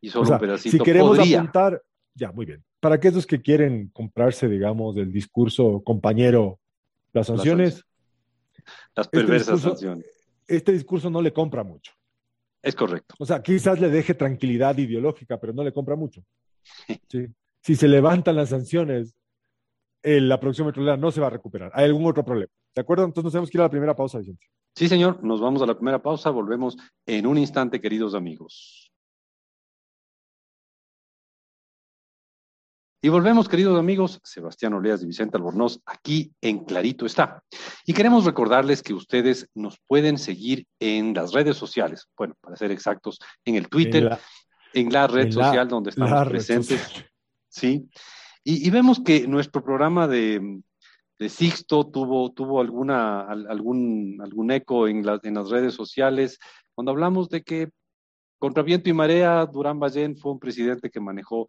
Y 0.00 0.08
solo 0.08 0.30
un 0.30 0.38
pedacito. 0.38 0.76
Si 0.76 0.82
queremos 0.82 1.18
apuntar, 1.18 1.82
ya, 2.14 2.32
muy 2.32 2.46
bien. 2.46 2.64
Para 2.78 2.94
aquellos 2.94 3.26
que 3.26 3.42
quieren 3.42 3.88
comprarse, 3.88 4.48
digamos, 4.48 4.96
el 4.96 5.12
discurso 5.12 5.82
compañero, 5.84 6.58
las 7.12 7.26
sanciones. 7.26 7.84
Las, 8.94 9.06
este 9.06 9.18
perversas 9.18 9.60
sanciones 9.60 10.19
este 10.56 10.72
discurso 10.72 11.08
no 11.10 11.22
le 11.22 11.32
compra 11.32 11.62
mucho. 11.62 11.92
Es 12.62 12.74
correcto. 12.74 13.14
O 13.18 13.24
sea, 13.24 13.42
quizás 13.42 13.80
le 13.80 13.88
deje 13.88 14.14
tranquilidad 14.14 14.76
ideológica, 14.76 15.38
pero 15.38 15.52
no 15.52 15.64
le 15.64 15.72
compra 15.72 15.96
mucho. 15.96 16.22
Si 17.62 17.76
se 17.76 17.88
levantan 17.88 18.36
las 18.36 18.50
sanciones, 18.50 19.14
la 20.02 20.38
producción 20.38 20.66
petrolera 20.66 20.96
no 20.96 21.10
se 21.10 21.20
va 21.20 21.28
a 21.28 21.30
recuperar. 21.30 21.70
Hay 21.74 21.86
algún 21.86 22.06
otro 22.06 22.24
problema. 22.24 22.52
¿De 22.74 22.82
acuerdo? 22.82 23.04
Entonces 23.04 23.24
nos 23.24 23.32
tenemos 23.32 23.50
que 23.50 23.56
ir 23.56 23.62
a 23.62 23.64
la 23.64 23.70
primera 23.70 23.96
pausa, 23.96 24.18
Vicente. 24.18 24.46
Sí, 24.76 24.88
señor, 24.88 25.24
nos 25.24 25.40
vamos 25.40 25.62
a 25.62 25.66
la 25.66 25.74
primera 25.74 26.00
pausa, 26.00 26.30
volvemos 26.30 26.76
en 27.06 27.26
un 27.26 27.38
instante, 27.38 27.80
queridos 27.80 28.14
amigos. 28.14 28.89
Y 33.02 33.08
volvemos, 33.08 33.48
queridos 33.48 33.78
amigos, 33.78 34.20
Sebastián 34.22 34.74
Oleas 34.74 35.02
y 35.02 35.06
Vicente 35.06 35.38
Albornoz, 35.38 35.80
aquí 35.86 36.32
en 36.42 36.64
Clarito 36.64 37.06
está. 37.06 37.42
Y 37.86 37.94
queremos 37.94 38.26
recordarles 38.26 38.82
que 38.82 38.92
ustedes 38.92 39.48
nos 39.54 39.78
pueden 39.86 40.18
seguir 40.18 40.66
en 40.78 41.14
las 41.14 41.32
redes 41.32 41.56
sociales, 41.56 42.06
bueno, 42.14 42.34
para 42.42 42.56
ser 42.56 42.70
exactos, 42.70 43.18
en 43.46 43.54
el 43.54 43.68
Twitter, 43.68 44.18
en 44.74 44.92
la, 44.92 45.06
red 45.06 45.32
social 45.32 45.66
donde 45.66 45.90
estamos 45.90 46.28
presentes. 46.28 46.82
Sí. 47.48 47.88
Y, 48.44 48.66
y, 48.66 48.70
vemos 48.70 49.00
que 49.02 49.26
nuestro 49.26 49.64
programa 49.64 50.06
de, 50.06 50.60
de 51.18 51.28
Sixto 51.28 51.86
tuvo, 51.86 52.32
tuvo 52.32 52.60
alguna, 52.60 53.22
algún, 53.22 54.18
algún 54.22 54.50
eco 54.50 54.88
en, 54.88 55.02
en 55.22 55.34
las 55.34 55.48
redes 55.48 55.74
sociales, 55.74 56.38
cuando 56.74 56.92
hablamos 56.92 57.28
de 57.30 57.42
que 57.42 57.70
contra 58.38 58.62
viento 58.62 58.88
y 58.88 58.94
marea, 58.94 59.44
Durán 59.44 59.78
Ballén 59.78 60.16
fue 60.16 60.32
un 60.32 60.38
presidente 60.38 60.90
que 60.90 60.98
manejó, 60.98 61.46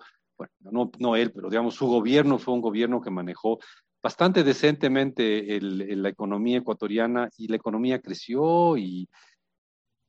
bueno, 0.61 0.71
no, 0.71 0.91
no 0.99 1.15
él, 1.15 1.31
pero 1.31 1.49
digamos 1.49 1.75
su 1.75 1.87
gobierno 1.87 2.39
fue 2.39 2.53
un 2.53 2.61
gobierno 2.61 3.01
que 3.01 3.11
manejó 3.11 3.59
bastante 4.01 4.43
decentemente 4.43 5.55
el, 5.55 6.01
la 6.01 6.09
economía 6.09 6.57
ecuatoriana 6.57 7.29
y 7.37 7.47
la 7.47 7.57
economía 7.57 8.01
creció 8.01 8.75
y 8.77 9.07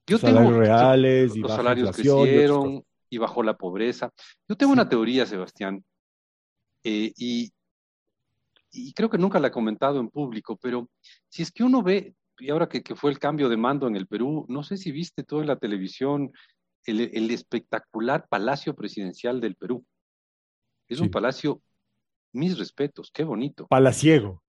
yo 0.07 0.19
salarios 0.19 0.57
reales 0.57 1.37
y 1.37 1.41
los 1.41 1.53
salarios 1.53 1.95
crecieron 1.95 2.83
y 3.09 3.19
bajó 3.19 3.43
la 3.43 3.57
pobreza. 3.57 4.11
Yo 4.49 4.57
tengo 4.57 4.73
una 4.73 4.89
teoría, 4.89 5.27
Sebastián, 5.27 5.85
eh, 6.83 7.13
y, 7.17 7.53
y 8.71 8.93
creo 8.95 9.11
que 9.11 9.19
nunca 9.19 9.39
la 9.39 9.49
he 9.49 9.53
comentado 9.53 10.01
en 10.01 10.09
público, 10.09 10.57
pero 10.57 10.89
si 11.29 11.43
es 11.43 11.53
que 11.53 11.63
uno 11.63 11.83
ve, 11.83 12.15
y 12.39 12.51
ahora 12.51 12.69
que, 12.69 12.83
fue 12.97 13.11
el 13.11 13.19
cambio 13.19 13.51
de 13.51 13.59
mando 13.59 13.87
en 13.87 13.97
el 13.97 14.07
Perú, 14.07 14.47
no 14.49 14.63
sé 14.63 14.79
si 14.79 14.91
viste 14.91 15.23
todo 15.23 15.43
en 15.43 15.47
la 15.47 15.59
televisión 15.59 16.33
el, 16.87 17.31
espectacular 17.31 18.27
Palacio 18.29 18.75
Presidencial 18.75 19.41
del 19.41 19.55
Perú. 19.55 19.85
Es 20.89 21.01
un 21.01 21.11
palacio, 21.11 21.63
mis 22.33 22.59
respetos, 22.59 23.11
qué 23.13 23.25
bonito. 23.25 23.67
Palaciego. 23.67 24.43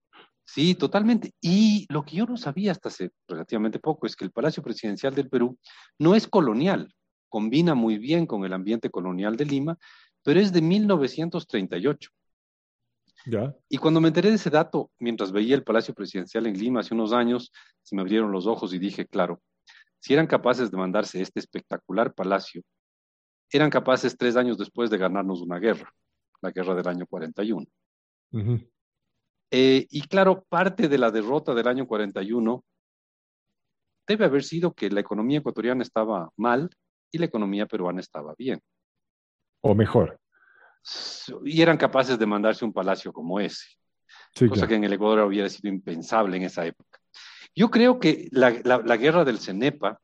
Sí, 0.44 0.74
totalmente. 0.74 1.32
Y 1.40 1.86
lo 1.88 2.04
que 2.04 2.16
yo 2.16 2.26
no 2.26 2.36
sabía 2.36 2.72
hasta 2.72 2.88
hace 2.88 3.10
relativamente 3.26 3.78
poco 3.78 4.06
es 4.06 4.14
que 4.14 4.24
el 4.24 4.30
Palacio 4.30 4.62
Presidencial 4.62 5.14
del 5.14 5.28
Perú 5.28 5.58
no 5.98 6.14
es 6.14 6.28
colonial, 6.28 6.94
combina 7.28 7.74
muy 7.74 7.98
bien 7.98 8.26
con 8.26 8.44
el 8.44 8.52
ambiente 8.52 8.90
colonial 8.90 9.36
de 9.36 9.46
Lima, 9.46 9.78
pero 10.22 10.40
es 10.40 10.52
de 10.52 10.60
1938. 10.60 12.10
Y 13.70 13.78
cuando 13.78 14.00
me 14.00 14.08
enteré 14.08 14.28
de 14.28 14.36
ese 14.36 14.50
dato, 14.50 14.90
mientras 14.98 15.32
veía 15.32 15.54
el 15.54 15.64
Palacio 15.64 15.94
Presidencial 15.94 16.46
en 16.46 16.58
Lima 16.58 16.80
hace 16.80 16.94
unos 16.94 17.12
años, 17.12 17.50
se 17.82 17.96
me 17.96 18.02
abrieron 18.02 18.30
los 18.30 18.46
ojos 18.46 18.74
y 18.74 18.78
dije, 18.78 19.06
claro, 19.06 19.40
si 19.98 20.12
eran 20.12 20.26
capaces 20.26 20.70
de 20.70 20.76
mandarse 20.76 21.22
este 21.22 21.40
espectacular 21.40 22.12
palacio, 22.12 22.62
eran 23.50 23.70
capaces 23.70 24.16
tres 24.18 24.36
años 24.36 24.58
después 24.58 24.90
de 24.90 24.98
ganarnos 24.98 25.40
una 25.40 25.58
guerra, 25.58 25.90
la 26.44 26.50
guerra 26.52 26.74
del 26.74 26.86
año 26.86 27.06
41. 27.06 27.66
Eh, 29.50 29.86
y 29.90 30.02
claro, 30.08 30.44
parte 30.48 30.88
de 30.88 30.98
la 30.98 31.10
derrota 31.10 31.54
del 31.54 31.68
año 31.68 31.86
41 31.86 32.64
debe 34.06 34.24
haber 34.24 34.44
sido 34.44 34.74
que 34.74 34.90
la 34.90 35.00
economía 35.00 35.38
ecuatoriana 35.38 35.82
estaba 35.82 36.30
mal 36.36 36.70
y 37.10 37.18
la 37.18 37.26
economía 37.26 37.66
peruana 37.66 38.00
estaba 38.00 38.34
bien. 38.36 38.60
O 39.60 39.74
mejor 39.74 40.18
y 41.44 41.62
eran 41.62 41.76
capaces 41.76 42.18
de 42.18 42.26
mandarse 42.26 42.64
un 42.64 42.72
palacio 42.72 43.12
como 43.12 43.40
ese, 43.40 43.66
cosa 44.48 44.66
que 44.66 44.74
en 44.74 44.84
el 44.84 44.92
Ecuador 44.92 45.20
hubiera 45.20 45.48
sido 45.48 45.72
impensable 45.72 46.36
en 46.36 46.44
esa 46.44 46.66
época. 46.66 46.98
Yo 47.54 47.70
creo 47.70 47.98
que 47.98 48.28
la, 48.32 48.50
la, 48.64 48.96
guerra 48.96 49.24
del 49.24 49.38
Cenepa, 49.38 50.00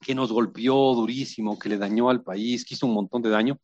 que 0.00 0.14
nos 0.14 0.32
golpeó 0.32 0.94
durísimo, 0.94 1.58
que 1.58 1.68
le 1.68 1.78
dañó 1.78 2.10
al 2.10 2.22
país, 2.22 2.64
que 2.64 2.74
hizo 2.74 2.86
un 2.86 2.94
montón 2.94 3.22
de 3.22 3.30
daño, 3.30 3.58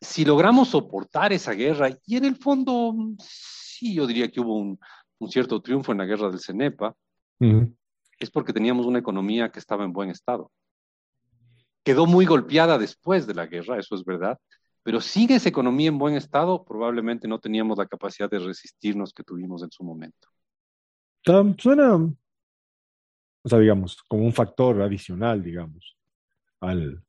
si 0.00 0.24
logramos 0.24 0.68
soportar 0.68 1.32
esa 1.32 1.52
guerra, 1.52 1.90
y 2.06 2.16
en 2.16 2.24
el 2.24 2.36
fondo, 2.36 2.94
sí, 3.18 3.94
yo 3.94 4.06
diría 4.06 4.30
que 4.30 4.40
hubo 4.40 4.56
un, 4.56 4.78
un 5.18 5.30
cierto 5.30 5.60
triunfo 5.60 5.92
en 5.92 5.98
la 5.98 6.06
guerra 6.06 6.30
del 6.30 6.40
Cenepa, 6.40 6.94
es 8.18 8.30
porque 8.30 8.52
teníamos 8.52 8.86
una 8.86 8.98
economía 8.98 9.50
que 9.50 9.58
estaba 9.58 9.84
en 9.84 9.92
buen 9.92 10.10
estado. 10.10 10.50
Quedó 11.82 12.06
muy 12.06 12.26
golpeada 12.26 12.78
después 12.78 13.26
de 13.26 13.34
la 13.34 13.46
guerra, 13.46 13.78
eso 13.78 13.94
es 13.94 14.04
verdad, 14.04 14.38
pero 14.82 15.00
sigue 15.00 15.36
esa 15.36 15.48
economía 15.48 15.88
en 15.88 15.98
buen 15.98 16.14
estado, 16.14 16.64
probablemente 16.64 17.28
no 17.28 17.38
teníamos 17.38 17.78
la 17.78 17.86
capacidad 17.86 18.30
de 18.30 18.38
resistirnos 18.38 19.12
que 19.12 19.24
tuvimos 19.24 19.62
en 19.62 19.70
su 19.70 19.84
momento. 19.84 20.28
Suena, 21.58 21.94
o 21.94 23.48
sea, 23.48 23.58
digamos, 23.58 24.02
como 24.08 24.24
un 24.24 24.32
factor 24.32 24.80
adicional, 24.80 25.42
digamos, 25.42 25.96
al, 26.60 27.02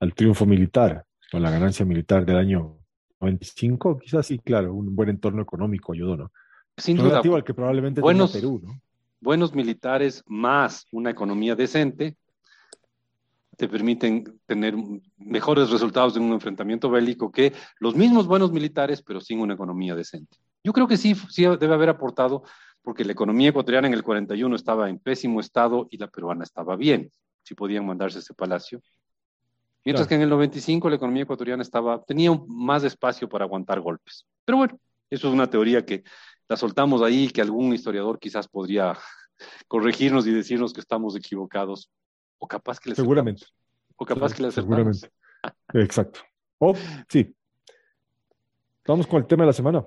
al 0.00 0.14
triunfo 0.14 0.46
militar 0.46 1.04
o 1.34 1.38
la 1.38 1.50
ganancia 1.50 1.84
militar 1.84 2.24
del 2.24 2.36
año 2.36 2.78
95, 3.20 3.98
quizás 3.98 4.26
sí, 4.26 4.38
claro, 4.38 4.74
un 4.74 4.94
buen 4.94 5.08
entorno 5.08 5.42
económico 5.42 5.92
ayudó, 5.92 6.16
¿no? 6.16 6.32
Sin 6.76 6.96
duda. 6.96 7.08
Relativo 7.08 7.36
al 7.36 7.44
que 7.44 7.54
probablemente 7.54 8.00
buenos, 8.00 8.32
Perú, 8.32 8.60
¿no? 8.62 8.80
Buenos 9.20 9.54
militares 9.54 10.22
más 10.26 10.86
una 10.92 11.10
economía 11.10 11.54
decente 11.54 12.16
te 13.56 13.68
permiten 13.68 14.40
tener 14.46 14.74
mejores 15.16 15.70
resultados 15.70 16.16
en 16.16 16.24
un 16.24 16.32
enfrentamiento 16.32 16.90
bélico 16.90 17.30
que 17.30 17.52
los 17.78 17.94
mismos 17.94 18.26
buenos 18.26 18.52
militares, 18.52 19.02
pero 19.02 19.20
sin 19.20 19.40
una 19.40 19.54
economía 19.54 19.94
decente. 19.94 20.38
Yo 20.62 20.72
creo 20.72 20.88
que 20.88 20.96
sí, 20.96 21.14
sí 21.30 21.44
debe 21.44 21.74
haber 21.74 21.88
aportado, 21.88 22.42
porque 22.82 23.04
la 23.04 23.12
economía 23.12 23.50
ecuatoriana 23.50 23.86
en 23.86 23.94
el 23.94 24.02
41 24.02 24.56
estaba 24.56 24.88
en 24.90 24.98
pésimo 24.98 25.40
estado 25.40 25.86
y 25.90 25.98
la 25.98 26.08
peruana 26.08 26.44
estaba 26.44 26.76
bien, 26.76 27.10
si 27.42 27.54
podían 27.54 27.86
mandarse 27.86 28.18
ese 28.18 28.34
palacio. 28.34 28.80
Mientras 29.84 30.08
que 30.08 30.14
en 30.14 30.22
el 30.22 30.30
95 30.30 30.88
la 30.88 30.96
economía 30.96 31.24
ecuatoriana 31.24 31.62
estaba, 31.62 32.02
tenía 32.02 32.30
más 32.46 32.84
espacio 32.84 33.28
para 33.28 33.44
aguantar 33.44 33.80
golpes. 33.80 34.26
Pero 34.44 34.58
bueno, 34.58 34.78
eso 35.10 35.28
es 35.28 35.34
una 35.34 35.48
teoría 35.48 35.84
que 35.84 36.04
la 36.48 36.56
soltamos 36.56 37.02
ahí, 37.02 37.28
que 37.28 37.42
algún 37.42 37.72
historiador 37.74 38.18
quizás 38.18 38.48
podría 38.48 38.96
corregirnos 39.68 40.26
y 40.26 40.32
decirnos 40.32 40.72
que 40.72 40.80
estamos 40.80 41.16
equivocados. 41.16 41.90
O 42.38 42.48
capaz 42.48 42.80
que 42.80 42.90
le 42.90 42.96
Seguramente. 42.96 43.46
O 43.96 44.06
capaz 44.06 44.34
que 44.34 44.42
le 44.42 44.50
Seguramente. 44.50 45.10
Exacto. 45.74 46.20
O, 46.58 46.74
sí. 47.08 47.34
Vamos 48.86 49.06
con 49.06 49.20
el 49.20 49.26
tema 49.26 49.44
de 49.44 49.48
la 49.48 49.52
semana. 49.52 49.86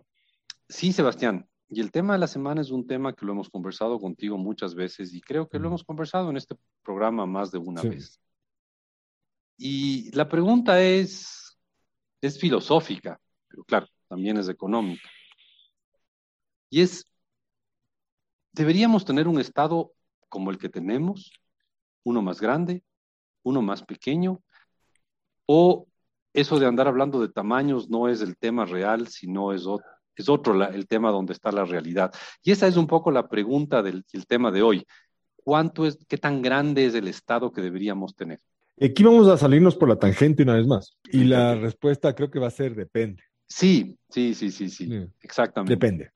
Sí, 0.70 0.94
Sebastián. 0.94 1.48
Y 1.70 1.82
el 1.82 1.92
tema 1.92 2.14
de 2.14 2.20
la 2.20 2.28
semana 2.28 2.62
es 2.62 2.72
un 2.72 2.88
tema 2.88 3.14
que 3.14 3.26
lo 3.26 3.34
hemos 3.34 3.50
conversado 3.50 4.00
contigo 4.00 4.38
muchas 4.38 4.74
veces 4.74 5.14
y 5.14 5.22
creo 5.22 5.50
que 5.50 5.60
lo 5.60 5.68
hemos 5.68 5.84
conversado 5.84 6.30
en 6.30 6.38
este 6.38 6.56
programa 6.84 7.26
más 7.26 7.52
de 7.52 7.58
una 7.58 7.82
vez. 7.82 8.22
Y 9.58 10.12
la 10.12 10.30
pregunta 10.30 10.82
es, 10.82 11.58
es 12.22 12.40
filosófica, 12.40 13.20
pero 13.48 13.64
claro, 13.64 13.88
también 14.08 14.38
es 14.38 14.50
económica. 14.50 15.10
Y 16.70 16.82
es, 16.82 17.06
¿deberíamos 18.52 19.04
tener 19.06 19.28
un 19.28 19.40
Estado 19.40 19.92
como 20.30 20.52
el 20.52 20.58
que 20.58 20.70
tenemos? 20.70 21.32
uno 22.08 22.22
más 22.22 22.40
grande, 22.40 22.84
uno 23.44 23.62
más 23.62 23.84
pequeño, 23.84 24.42
o 25.46 25.88
eso 26.34 26.58
de 26.58 26.66
andar 26.66 26.88
hablando 26.88 27.20
de 27.20 27.30
tamaños 27.30 27.90
no 27.90 28.08
es 28.08 28.22
el 28.22 28.38
tema 28.38 28.66
real, 28.66 29.08
sino 29.08 29.52
es 29.54 29.66
otro, 29.66 29.88
es 30.16 30.30
otro 30.30 30.64
el 30.66 30.88
tema 30.88 31.12
donde 31.12 31.34
está 31.34 31.52
la 31.52 31.66
realidad. 31.66 32.14
Y 32.42 32.52
esa 32.52 32.68
es 32.68 32.78
un 32.78 32.88
poco 32.88 33.12
la 33.12 33.28
pregunta 33.28 33.84
del 33.84 34.06
tema 34.28 34.52
de 34.52 34.62
hoy. 34.62 34.86
¿Cuánto 35.36 35.86
es, 35.86 35.98
qué 36.08 36.18
tan 36.18 36.42
grande 36.42 36.86
es 36.86 36.96
el 36.96 37.08
Estado 37.08 37.52
que 37.52 37.62
deberíamos 37.62 38.16
tener? 38.16 38.42
Aquí 38.80 39.04
vamos 39.04 39.28
a 39.28 39.38
salirnos 39.38 39.76
por 39.76 39.90
la 39.90 39.98
tangente 39.98 40.44
una 40.44 40.56
vez 40.56 40.68
más. 40.68 40.98
Y 41.12 41.24
la 41.24 41.56
respuesta 41.56 42.14
creo 42.14 42.30
que 42.30 42.40
va 42.40 42.48
a 42.48 42.52
ser 42.52 42.76
depende. 42.76 43.24
Sí, 43.48 43.98
sí, 44.10 44.34
sí, 44.34 44.52
sí, 44.52 44.70
sí, 44.70 44.90
exactamente. 45.22 45.74
Depende, 45.74 46.12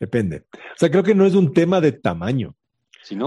depende. 0.00 0.46
O 0.52 0.78
sea, 0.78 0.90
creo 0.90 1.02
que 1.02 1.14
no 1.14 1.24
es 1.24 1.34
un 1.34 1.52
tema 1.52 1.80
de 1.80 1.92
tamaño. 1.92 2.54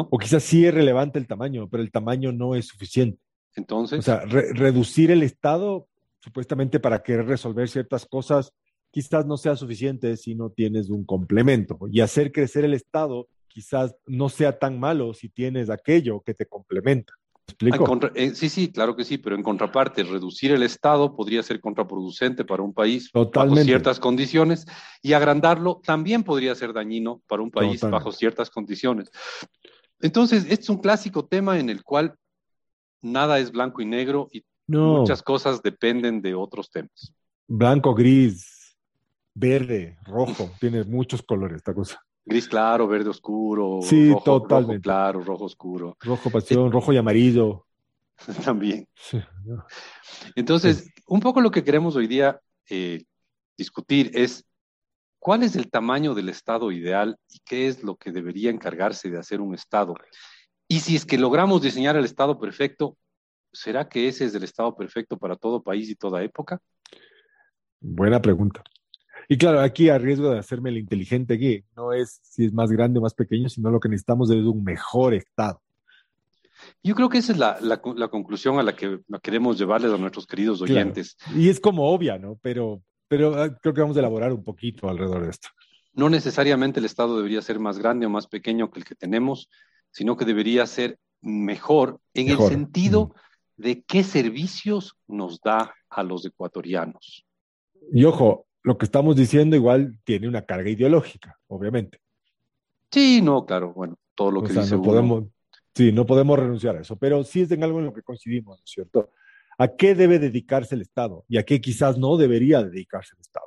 O 0.10 0.18
quizás 0.18 0.44
sí 0.44 0.66
es 0.66 0.74
relevante 0.74 1.20
el 1.20 1.28
tamaño, 1.28 1.70
pero 1.70 1.82
el 1.82 1.92
tamaño 1.92 2.32
no 2.32 2.56
es 2.56 2.68
suficiente. 2.68 3.20
Entonces. 3.56 4.00
O 4.00 4.02
sea, 4.02 4.20
reducir 4.26 5.12
el 5.12 5.24
Estado, 5.24 5.88
supuestamente 6.20 6.80
para 6.80 7.02
querer 7.02 7.26
resolver 7.26 7.70
ciertas 7.70 8.06
cosas, 8.06 8.52
quizás 8.92 9.26
no 9.26 9.38
sea 9.38 9.56
suficiente 9.56 10.18
si 10.18 10.36
no 10.36 10.50
tienes 10.50 10.90
un 10.90 11.06
complemento. 11.06 11.80
Y 11.92 12.02
hacer 12.02 12.32
crecer 12.32 12.66
el 12.66 12.74
Estado 12.74 13.28
quizás 13.48 13.96
no 14.06 14.30
sea 14.30 14.60
tan 14.60 14.80
malo 14.80 15.14
si 15.14 15.30
tienes 15.30 15.70
aquello 15.70 16.22
que 16.22 16.34
te 16.34 16.46
complementa. 16.46 17.14
Eh, 18.16 18.36
sí, 18.36 18.50
sí, 18.50 18.72
claro 18.72 18.96
que 18.96 19.04
sí, 19.04 19.18
pero 19.18 19.36
en 19.36 19.44
contraparte, 19.44 20.04
reducir 20.04 20.52
el 20.52 20.64
Estado 20.64 21.16
podría 21.16 21.44
ser 21.44 21.60
contraproducente 21.60 22.46
para 22.46 22.64
un 22.64 22.74
país 22.74 23.12
bajo 23.14 23.56
ciertas 23.58 24.00
condiciones 24.00 24.66
y 25.02 25.14
agrandarlo 25.14 25.82
también 25.84 26.24
podría 26.24 26.56
ser 26.56 26.74
dañino 26.74 27.22
para 27.28 27.42
un 27.42 27.52
país 27.52 27.82
bajo 27.82 28.12
ciertas 28.12 28.50
condiciones. 28.50 29.10
Entonces, 30.02 30.44
este 30.44 30.64
es 30.64 30.70
un 30.70 30.78
clásico 30.78 31.26
tema 31.26 31.60
en 31.60 31.70
el 31.70 31.84
cual 31.84 32.16
nada 33.02 33.40
es 33.40 33.52
blanco 33.52 33.82
y 33.82 33.86
negro 33.86 34.28
y 34.32 34.44
muchas 34.68 35.24
cosas 35.24 35.62
dependen 35.62 36.22
de 36.22 36.36
otros 36.36 36.70
temas. 36.70 37.14
Blanco, 37.48 37.94
gris, 37.96 38.78
verde, 39.34 39.98
rojo, 40.06 40.52
tiene 40.60 40.84
muchos 40.84 41.22
colores 41.22 41.58
esta 41.58 41.74
cosa. 41.74 42.00
Gris 42.26 42.48
claro, 42.48 42.88
verde 42.88 43.10
oscuro, 43.10 43.80
sí, 43.82 44.12
rojo, 44.12 44.24
totalmente. 44.24 44.74
rojo 44.74 44.82
claro, 44.82 45.22
rojo 45.22 45.46
oscuro. 45.46 45.98
Rojo 46.00 46.30
pasión, 46.30 46.72
rojo 46.72 46.94
y 46.94 46.98
amarillo. 46.98 47.66
También. 48.46 48.88
Entonces, 50.36 50.92
un 51.08 51.20
poco 51.20 51.42
lo 51.42 51.52
que 51.52 51.64
queremos 51.64 51.96
hoy 51.96 52.08
día 52.08 52.40
eh, 52.70 53.04
discutir 53.58 54.12
es 54.14 54.46
cuál 55.20 55.44
es 55.44 55.56
el 55.56 55.70
tamaño 55.70 56.14
del 56.14 56.30
Estado 56.30 56.72
ideal 56.72 57.18
y 57.30 57.40
qué 57.46 57.68
es 57.68 57.84
lo 57.84 57.96
que 57.96 58.12
debería 58.12 58.50
encargarse 58.50 59.10
de 59.10 59.18
hacer 59.18 59.42
un 59.42 59.54
Estado. 59.54 59.96
Y 60.68 60.82
si 60.82 60.96
es 60.96 61.06
que 61.06 61.18
logramos 61.18 61.62
diseñar 61.62 61.96
el 61.96 62.06
Estado 62.06 62.40
perfecto, 62.40 62.98
¿será 63.52 63.90
que 63.90 64.08
ese 64.08 64.26
es 64.26 64.36
el 64.36 64.44
Estado 64.44 64.76
perfecto 64.76 65.18
para 65.18 65.36
todo 65.36 65.64
país 65.64 65.90
y 65.90 65.96
toda 65.96 66.24
época? 66.24 66.62
Buena 67.82 68.22
pregunta. 68.22 68.64
Y 69.32 69.38
claro, 69.38 69.62
aquí 69.62 69.90
a 69.90 70.00
riesgo 70.00 70.32
de 70.32 70.40
hacerme 70.40 70.72
el 70.72 70.80
inteligente 70.80 71.36
aquí, 71.36 71.64
no 71.78 71.94
es 71.94 72.20
si 72.24 72.46
es 72.46 72.52
más 72.52 72.72
grande 72.72 72.98
o 72.98 73.04
más 73.04 73.14
pequeño, 73.14 73.48
sino 73.48 73.70
lo 73.70 73.80
que 73.80 73.88
necesitamos 73.88 74.32
es 74.32 74.38
un 74.38 74.64
mejor 74.64 75.14
Estado. 75.14 75.62
Yo 76.84 76.96
creo 76.96 77.10
que 77.10 77.20
esa 77.20 77.34
es 77.34 77.38
la, 77.38 77.60
la, 77.62 77.80
la 77.96 78.08
conclusión 78.08 78.58
a 78.58 78.64
la 78.64 78.76
que 78.76 79.00
queremos 79.22 79.60
llevarles 79.60 79.94
a 79.94 79.98
nuestros 79.98 80.26
queridos 80.26 80.64
oyentes. 80.64 81.16
Claro. 81.16 81.40
Y 81.40 81.50
es 81.50 81.60
como 81.60 81.92
obvia, 81.92 82.18
¿no? 82.18 82.40
Pero, 82.42 82.82
pero 83.08 83.40
ah, 83.40 83.56
creo 83.56 83.76
que 83.76 83.82
vamos 83.82 83.96
a 83.98 84.00
elaborar 84.00 84.34
un 84.34 84.44
poquito 84.44 84.90
alrededor 84.90 85.24
de 85.24 85.30
esto. 85.30 85.50
No 85.94 86.10
necesariamente 86.10 86.80
el 86.80 86.86
Estado 86.88 87.16
debería 87.16 87.44
ser 87.44 87.60
más 87.60 87.78
grande 87.78 88.08
o 88.08 88.10
más 88.10 88.26
pequeño 88.26 88.72
que 88.72 88.80
el 88.80 88.86
que 88.86 88.96
tenemos, 88.96 89.48
sino 89.92 90.18
que 90.18 90.26
debería 90.26 90.66
ser 90.66 90.98
mejor 91.22 92.00
en 92.16 92.30
mejor. 92.30 92.52
el 92.52 92.58
sentido 92.58 93.14
mm. 93.58 93.62
de 93.62 93.84
qué 93.84 94.04
servicios 94.04 94.96
nos 95.08 95.40
da 95.40 95.76
a 95.88 96.02
los 96.02 96.26
ecuatorianos. 96.26 97.26
Y 97.94 98.06
ojo, 98.06 98.48
lo 98.64 98.78
que 98.78 98.86
estamos 98.86 99.16
diciendo 99.16 99.56
igual 99.56 99.98
tiene 100.04 100.28
una 100.28 100.44
carga 100.44 100.70
ideológica, 100.70 101.38
obviamente. 101.48 102.00
Sí, 102.92 103.22
no, 103.22 103.46
claro, 103.46 103.74
bueno, 103.74 103.98
todo 104.16 104.32
lo 104.32 104.42
que 104.42 104.52
o 104.52 104.54
sea, 104.54 104.64
dice 104.64 104.76
no 104.76 104.82
uno. 104.82 104.90
podemos, 104.90 105.24
sí, 105.74 105.92
no 105.92 106.06
podemos 106.06 106.40
renunciar 106.40 106.76
a 106.78 106.82
eso, 106.82 106.98
pero 106.98 107.24
sí 107.24 107.42
es 107.42 107.52
en 107.52 107.64
algo 107.64 107.80
en 107.80 107.86
lo 107.86 107.94
que 107.94 108.02
coincidimos, 108.02 108.60
¿no 108.60 108.64
es 108.64 108.72
cierto? 108.72 109.12
¿A 109.58 109.68
qué 109.68 109.94
debe 109.94 110.20
dedicarse 110.20 110.76
el 110.76 110.82
Estado 110.82 111.26
y 111.28 111.38
a 111.38 111.44
qué 111.44 111.60
quizás 111.62 111.98
no 111.98 112.18
debería 112.18 112.64
dedicarse 112.64 113.16
el 113.16 113.22
Estado? 113.22 113.46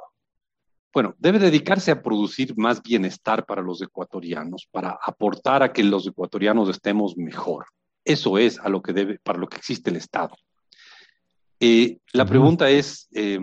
Bueno, 0.92 1.14
debe 1.18 1.38
dedicarse 1.38 1.90
a 1.90 2.02
producir 2.02 2.54
más 2.56 2.82
bienestar 2.82 3.46
para 3.46 3.62
los 3.62 3.80
ecuatorianos, 3.80 4.68
para 4.70 4.98
aportar 5.02 5.62
a 5.62 5.72
que 5.72 5.82
los 5.82 6.06
ecuatorianos 6.06 6.68
estemos 6.68 7.16
mejor. 7.16 7.64
Eso 8.04 8.36
es 8.36 8.58
a 8.58 8.68
lo 8.68 8.82
que 8.82 8.92
debe, 8.92 9.18
para 9.22 9.38
lo 9.38 9.48
que 9.48 9.56
existe 9.56 9.88
el 9.88 9.96
Estado. 9.96 10.36
Eh, 11.60 11.98
la 12.12 12.26
pregunta 12.26 12.68
es, 12.68 13.08
eh, 13.12 13.38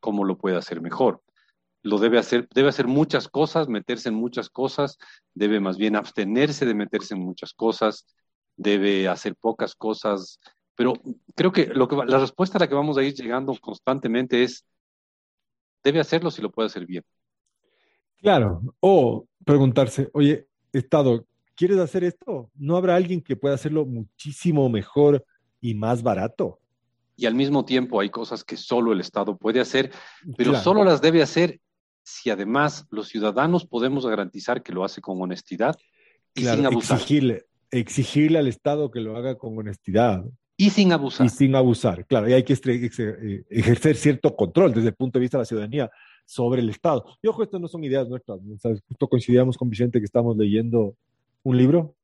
¿cómo 0.00 0.24
lo 0.24 0.38
puede 0.38 0.56
hacer 0.56 0.80
mejor? 0.80 1.22
Lo 1.82 1.98
debe 1.98 2.18
hacer, 2.18 2.48
debe 2.54 2.68
hacer 2.68 2.86
muchas 2.86 3.28
cosas, 3.28 3.68
meterse 3.68 4.08
en 4.08 4.14
muchas 4.14 4.50
cosas, 4.50 4.98
debe 5.34 5.60
más 5.60 5.78
bien 5.78 5.96
abstenerse 5.96 6.66
de 6.66 6.74
meterse 6.74 7.14
en 7.14 7.20
muchas 7.20 7.54
cosas, 7.54 8.06
debe 8.56 9.08
hacer 9.08 9.34
pocas 9.36 9.74
cosas, 9.74 10.38
pero 10.74 10.92
creo 11.34 11.52
que, 11.52 11.66
lo 11.66 11.88
que 11.88 11.96
la 11.96 12.18
respuesta 12.18 12.58
a 12.58 12.60
la 12.60 12.68
que 12.68 12.74
vamos 12.74 12.98
a 12.98 13.02
ir 13.02 13.14
llegando 13.14 13.54
constantemente 13.60 14.42
es, 14.42 14.64
debe 15.82 16.00
hacerlo 16.00 16.30
si 16.30 16.42
lo 16.42 16.50
puede 16.50 16.66
hacer 16.66 16.86
bien. 16.86 17.04
Claro, 18.18 18.60
o 18.80 19.26
preguntarse, 19.44 20.10
oye, 20.12 20.46
Estado, 20.72 21.26
¿quieres 21.54 21.78
hacer 21.78 22.04
esto? 22.04 22.50
¿No 22.54 22.76
habrá 22.76 22.96
alguien 22.96 23.22
que 23.22 23.36
pueda 23.36 23.54
hacerlo 23.54 23.86
muchísimo 23.86 24.68
mejor 24.68 25.24
y 25.60 25.74
más 25.74 26.02
barato? 26.02 26.59
Y 27.20 27.26
al 27.26 27.34
mismo 27.34 27.66
tiempo 27.66 28.00
hay 28.00 28.08
cosas 28.08 28.44
que 28.44 28.56
solo 28.56 28.94
el 28.94 29.00
Estado 29.00 29.36
puede 29.36 29.60
hacer, 29.60 29.92
pero 30.38 30.52
claro. 30.52 30.64
solo 30.64 30.84
las 30.84 31.02
debe 31.02 31.20
hacer 31.20 31.60
si 32.02 32.30
además 32.30 32.86
los 32.90 33.08
ciudadanos 33.08 33.66
podemos 33.66 34.06
garantizar 34.06 34.62
que 34.62 34.72
lo 34.72 34.84
hace 34.84 35.02
con 35.02 35.20
honestidad 35.20 35.76
y 36.34 36.40
claro, 36.40 36.56
sin 36.56 36.66
abusar. 36.66 36.96
Exigirle, 36.96 37.44
exigirle 37.70 38.38
al 38.38 38.46
Estado 38.46 38.90
que 38.90 39.00
lo 39.00 39.18
haga 39.18 39.36
con 39.36 39.58
honestidad. 39.58 40.24
Y 40.56 40.70
sin 40.70 40.94
abusar. 40.94 41.26
Y 41.26 41.28
sin 41.28 41.54
abusar, 41.54 42.06
claro. 42.06 42.26
Y 42.26 42.32
hay 42.32 42.42
que 42.42 42.54
eh, 42.54 43.44
ejercer 43.50 43.96
cierto 43.96 44.34
control 44.34 44.72
desde 44.72 44.88
el 44.88 44.94
punto 44.94 45.18
de 45.18 45.20
vista 45.20 45.36
de 45.36 45.42
la 45.42 45.46
ciudadanía 45.46 45.90
sobre 46.24 46.62
el 46.62 46.70
Estado. 46.70 47.04
Y 47.20 47.28
ojo, 47.28 47.42
estas 47.42 47.60
no 47.60 47.68
son 47.68 47.84
ideas 47.84 48.08
nuestras. 48.08 48.40
Justo 48.88 49.08
coincidíamos 49.08 49.58
con 49.58 49.68
Vicente 49.68 49.98
que 49.98 50.06
estamos 50.06 50.38
leyendo 50.38 50.94
un 51.42 51.58
libro. 51.58 51.94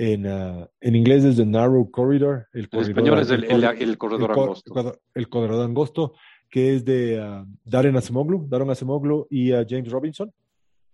En, 0.00 0.26
uh, 0.26 0.64
en 0.80 0.94
inglés 0.94 1.24
es 1.24 1.36
The 1.36 1.44
Narrow 1.44 1.90
Corridor. 1.90 2.46
El 2.52 2.62
en 2.62 2.68
corredor, 2.68 2.90
español 2.90 3.18
es 3.18 3.30
el, 3.30 3.44
el, 3.44 3.64
el 3.64 3.98
corredor 3.98 4.30
el, 4.30 4.38
angosto. 4.38 5.00
El 5.12 5.28
corredor 5.28 5.64
angosto, 5.64 6.14
que 6.48 6.76
es 6.76 6.84
de 6.84 7.20
uh, 7.20 7.44
Darren 7.64 7.96
Acemoglu, 7.96 8.46
Darren 8.48 8.70
Acemoglu 8.70 9.26
y 9.28 9.52
uh, 9.52 9.66
James 9.68 9.90
Robinson. 9.90 10.32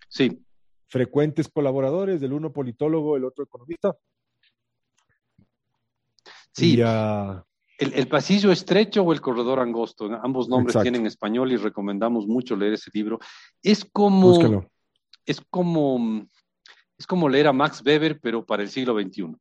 Sí. 0.08 0.42
Frecuentes 0.88 1.48
colaboradores, 1.48 2.22
del 2.22 2.32
uno 2.32 2.50
politólogo, 2.50 3.18
el 3.18 3.24
otro 3.24 3.44
economista. 3.44 3.94
Sí. 6.52 6.76
Y, 6.76 6.80
el, 6.80 7.92
el, 7.92 8.08
pasillo 8.08 8.52
estrecho 8.52 9.02
o 9.02 9.12
el 9.12 9.20
corredor 9.20 9.58
angosto, 9.58 10.06
ambos 10.22 10.48
nombres 10.48 10.76
Exacto. 10.76 10.90
tienen 10.90 11.06
español 11.06 11.52
y 11.52 11.56
recomendamos 11.56 12.26
mucho 12.26 12.56
leer 12.56 12.74
ese 12.74 12.90
libro. 12.94 13.18
Es 13.62 13.84
como. 13.84 14.28
Búscalo. 14.28 14.70
Es 15.26 15.42
como. 15.50 16.26
Es 17.04 17.06
como 17.06 17.28
leer 17.28 17.48
a 17.48 17.52
Max 17.52 17.82
Weber, 17.84 18.18
pero 18.18 18.46
para 18.46 18.62
el 18.62 18.70
siglo 18.70 18.98
XXI. 18.98 19.34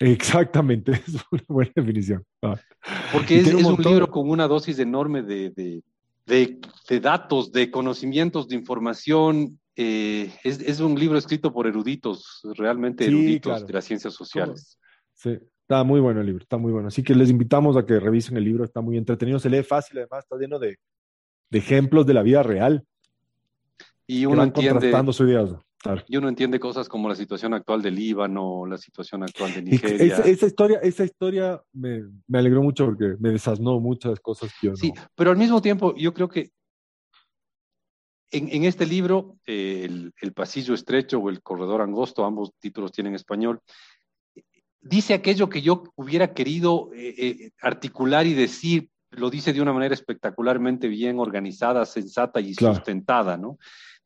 Exactamente, 0.00 0.92
es 1.06 1.14
una 1.30 1.44
buena 1.48 1.72
definición. 1.74 2.22
Ah. 2.42 2.60
Porque 3.10 3.38
es, 3.38 3.54
un, 3.54 3.60
es 3.60 3.64
un, 3.64 3.82
libro 3.82 4.10
con 4.10 4.28
una 4.28 4.46
dosis 4.46 4.78
enorme 4.78 5.22
de, 5.22 5.48
de, 5.48 5.82
de, 6.26 6.58
de 6.90 7.00
datos, 7.00 7.50
de 7.50 7.70
conocimientos, 7.70 8.48
de 8.48 8.56
información. 8.56 9.58
Eh, 9.76 10.30
es, 10.44 10.60
es, 10.60 10.80
un 10.80 10.98
libro 10.98 11.16
escrito 11.16 11.54
por 11.54 11.66
eruditos, 11.66 12.42
realmente 12.54 13.06
sí, 13.06 13.10
eruditos 13.10 13.52
claro. 13.52 13.66
de 13.66 13.72
las 13.72 13.84
ciencias 13.86 14.12
sociales. 14.12 14.78
Sí, 15.14 15.38
Está 15.62 15.82
muy 15.82 15.98
bueno 15.98 16.20
el 16.20 16.26
libro, 16.26 16.42
está 16.42 16.58
muy 16.58 16.70
bueno. 16.70 16.88
Así 16.88 17.02
que 17.02 17.12
les 17.12 17.30
invitamos 17.30 17.78
a 17.78 17.86
que 17.86 17.98
revisen 17.98 18.36
el 18.36 18.44
libro, 18.44 18.62
está 18.62 18.82
muy 18.82 18.98
entretenido, 18.98 19.40
se 19.40 19.48
lee 19.50 19.64
fácil, 19.64 19.98
además 19.98 20.22
está 20.22 20.36
lleno 20.36 20.60
de, 20.60 20.76
de 21.50 21.58
ejemplos 21.58 22.06
de 22.06 22.14
la 22.14 22.22
vida 22.22 22.44
real. 22.44 22.84
Y 24.06 24.26
uno 24.26 24.44
entiende, 24.44 24.92
su 25.12 25.24
ideas. 25.24 25.56
Claro. 25.86 26.04
y 26.08 26.16
uno 26.16 26.28
entiende 26.28 26.60
cosas 26.60 26.88
como 26.88 27.08
la 27.08 27.14
situación 27.14 27.54
actual 27.54 27.82
del 27.82 27.94
Líbano, 27.94 28.66
la 28.66 28.78
situación 28.78 29.22
actual 29.22 29.54
de 29.54 29.62
Nigeria. 29.62 30.14
Esa, 30.14 30.22
esa 30.22 30.46
historia, 30.46 30.78
esa 30.82 31.04
historia 31.04 31.62
me, 31.72 32.02
me, 32.26 32.38
alegró 32.38 32.62
mucho 32.62 32.86
porque 32.86 33.16
me 33.18 33.30
desasnó 33.30 33.80
muchas 33.80 34.20
cosas 34.20 34.52
que 34.60 34.68
yo 34.68 34.76
Sí, 34.76 34.92
pero 35.14 35.30
al 35.30 35.36
mismo 35.36 35.60
tiempo 35.62 35.94
yo 35.96 36.12
creo 36.12 36.28
que 36.28 36.50
en, 38.30 38.48
en 38.50 38.64
este 38.64 38.86
libro, 38.86 39.38
eh, 39.46 39.82
el, 39.84 40.12
el 40.20 40.32
pasillo 40.32 40.74
estrecho 40.74 41.18
o 41.18 41.30
el 41.30 41.42
corredor 41.42 41.80
angosto, 41.80 42.24
ambos 42.24 42.52
títulos 42.58 42.92
tienen 42.92 43.14
español, 43.14 43.60
dice 44.80 45.14
aquello 45.14 45.48
que 45.48 45.62
yo 45.62 45.84
hubiera 45.96 46.32
querido 46.32 46.90
eh, 46.94 47.14
eh, 47.18 47.50
articular 47.60 48.26
y 48.26 48.34
decir, 48.34 48.90
lo 49.10 49.30
dice 49.30 49.52
de 49.52 49.60
una 49.60 49.72
manera 49.72 49.94
espectacularmente 49.94 50.88
bien 50.88 51.18
organizada, 51.18 51.86
sensata 51.86 52.40
y 52.40 52.54
claro. 52.54 52.74
sustentada, 52.74 53.36
¿no? 53.36 53.58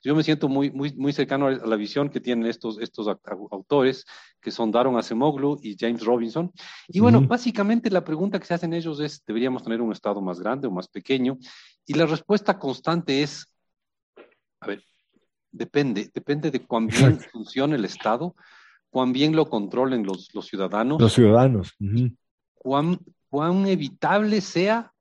Yo 0.02 0.14
me 0.14 0.22
siento 0.22 0.48
muy, 0.48 0.70
muy, 0.70 0.94
muy 0.94 1.12
cercano 1.12 1.46
a 1.46 1.50
la 1.50 1.76
visión 1.76 2.08
que 2.08 2.20
tienen 2.20 2.46
estos, 2.46 2.78
estos 2.80 3.06
autores, 3.50 4.06
que 4.40 4.50
son 4.50 4.70
Daron 4.70 4.96
Acemoglu 4.96 5.58
y 5.62 5.76
James 5.78 6.04
Robinson. 6.04 6.50
Y 6.88 7.00
bueno, 7.00 7.18
uh 7.18 7.22
-huh. 7.22 7.28
básicamente 7.28 7.90
la 7.90 8.02
pregunta 8.02 8.38
que 8.38 8.46
se 8.46 8.54
hacen 8.54 8.72
ellos 8.72 8.98
es, 9.00 9.22
¿deberíamos 9.26 9.62
tener 9.62 9.82
un 9.82 9.92
Estado 9.92 10.20
más 10.22 10.40
grande 10.40 10.68
o 10.68 10.70
más 10.70 10.88
pequeño? 10.88 11.36
Y 11.86 11.94
la 11.94 12.06
respuesta 12.06 12.58
constante 12.58 13.22
es, 13.22 13.46
a 14.60 14.66
ver, 14.68 14.82
depende, 15.52 16.10
depende 16.14 16.50
de 16.50 16.64
cuán 16.66 16.86
bien 16.86 17.12
Exacto. 17.12 17.30
funciona 17.32 17.76
el 17.76 17.84
Estado, 17.84 18.34
cuán 18.88 19.12
bien 19.12 19.36
lo 19.36 19.50
controlen 19.50 20.02
los, 20.04 20.28
los 20.34 20.46
ciudadanos. 20.46 21.00
Los 21.00 21.12
ciudadanos. 21.12 21.74
Uh 21.78 21.84
-huh. 21.84 22.16
cuán, 22.54 22.98
cuán 23.28 23.66
evitable 23.66 24.40
sea 24.40 24.92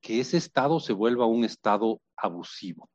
que 0.00 0.20
ese 0.20 0.36
Estado 0.36 0.80
se 0.80 0.92
vuelva 0.92 1.26
un 1.26 1.44
Estado 1.44 2.00
abusivo. 2.16 2.88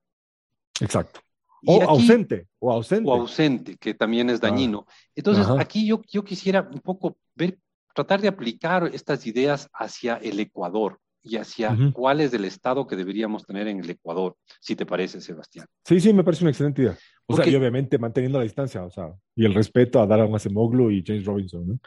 Exacto. 0.81 1.21
O 1.65 1.75
aquí, 1.77 1.85
ausente, 1.89 2.47
o 2.59 2.71
ausente. 2.71 3.09
O 3.09 3.13
ausente, 3.13 3.77
que 3.77 3.93
también 3.93 4.29
es 4.29 4.39
dañino. 4.41 4.85
Ah, 4.87 4.93
Entonces, 5.15 5.45
ajá. 5.45 5.61
aquí 5.61 5.87
yo, 5.87 6.01
yo 6.09 6.23
quisiera 6.23 6.67
un 6.71 6.79
poco 6.79 7.17
ver, 7.35 7.57
tratar 7.93 8.21
de 8.21 8.27
aplicar 8.27 8.89
estas 8.93 9.25
ideas 9.25 9.69
hacia 9.73 10.15
el 10.17 10.39
Ecuador 10.39 10.99
y 11.23 11.37
hacia 11.37 11.71
uh 11.71 11.75
-huh. 11.75 11.93
cuál 11.93 12.19
es 12.19 12.33
el 12.33 12.43
estado 12.43 12.85
que 12.85 12.97
deberíamos 12.97 13.45
tener 13.45 13.67
en 13.67 13.79
el 13.79 13.89
Ecuador, 13.89 14.35
si 14.59 14.75
te 14.75 14.85
parece, 14.85 15.21
Sebastián. 15.21 15.65
Sí, 15.85 15.99
sí, 15.99 16.11
me 16.11 16.23
parece 16.23 16.43
una 16.43 16.51
excelente 16.51 16.81
idea. 16.81 16.97
O 17.25 17.35
porque, 17.35 17.45
sea, 17.45 17.53
y 17.53 17.55
obviamente 17.55 17.97
manteniendo 17.97 18.39
la 18.39 18.43
distancia, 18.43 18.83
o 18.83 18.89
sea, 18.89 19.13
y 19.33 19.45
el 19.45 19.53
respeto 19.53 20.01
a 20.01 20.07
Daron 20.07 20.35
Acemoglu 20.35 20.91
y 20.91 21.03
James 21.05 21.23
Robinson, 21.23 21.65
¿no? 21.65 21.79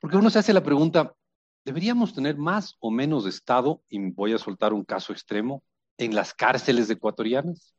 Porque 0.00 0.16
uno 0.16 0.30
se 0.30 0.38
hace 0.38 0.54
la 0.54 0.62
pregunta, 0.62 1.12
¿deberíamos 1.62 2.14
tener 2.14 2.38
más 2.38 2.76
o 2.80 2.90
menos 2.90 3.26
estado, 3.26 3.82
y 3.90 3.98
voy 4.12 4.32
a 4.32 4.38
soltar 4.38 4.72
un 4.72 4.84
caso 4.84 5.12
extremo, 5.12 5.62
en 5.98 6.14
las 6.14 6.32
cárceles 6.32 6.88
ecuatorianas? 6.88 7.74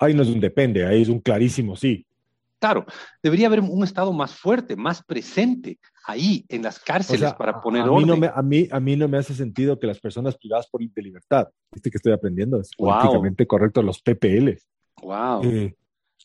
Ahí 0.00 0.14
no 0.14 0.22
es 0.22 0.28
un 0.28 0.40
depende, 0.40 0.86
ahí 0.86 1.02
es 1.02 1.08
un 1.08 1.20
clarísimo 1.20 1.76
sí. 1.76 2.06
Claro, 2.58 2.84
debería 3.22 3.46
haber 3.46 3.60
un 3.60 3.84
Estado 3.84 4.12
más 4.12 4.34
fuerte, 4.34 4.76
más 4.76 5.02
presente 5.02 5.78
ahí 6.04 6.44
en 6.48 6.62
las 6.62 6.78
cárceles 6.78 7.22
o 7.22 7.28
sea, 7.28 7.36
para 7.36 7.60
poner 7.60 7.82
a 7.82 7.86
mí 7.86 7.90
orden. 7.90 8.06
No 8.06 8.16
me, 8.16 8.26
a, 8.26 8.42
mí, 8.42 8.68
a 8.70 8.80
mí 8.80 8.96
no 8.96 9.08
me 9.08 9.18
hace 9.18 9.34
sentido 9.34 9.78
que 9.78 9.86
las 9.86 10.00
personas 10.00 10.36
privadas 10.36 10.68
por 10.68 10.82
de 10.82 11.02
libertad, 11.02 11.48
viste 11.72 11.90
que 11.90 11.96
estoy 11.96 12.12
aprendiendo, 12.12 12.60
es 12.60 12.70
wow. 12.78 12.98
políticamente 12.98 13.46
correcto, 13.46 13.82
los 13.82 14.02
PPL. 14.02 14.58
Wow. 15.02 15.44
Eh, 15.44 15.74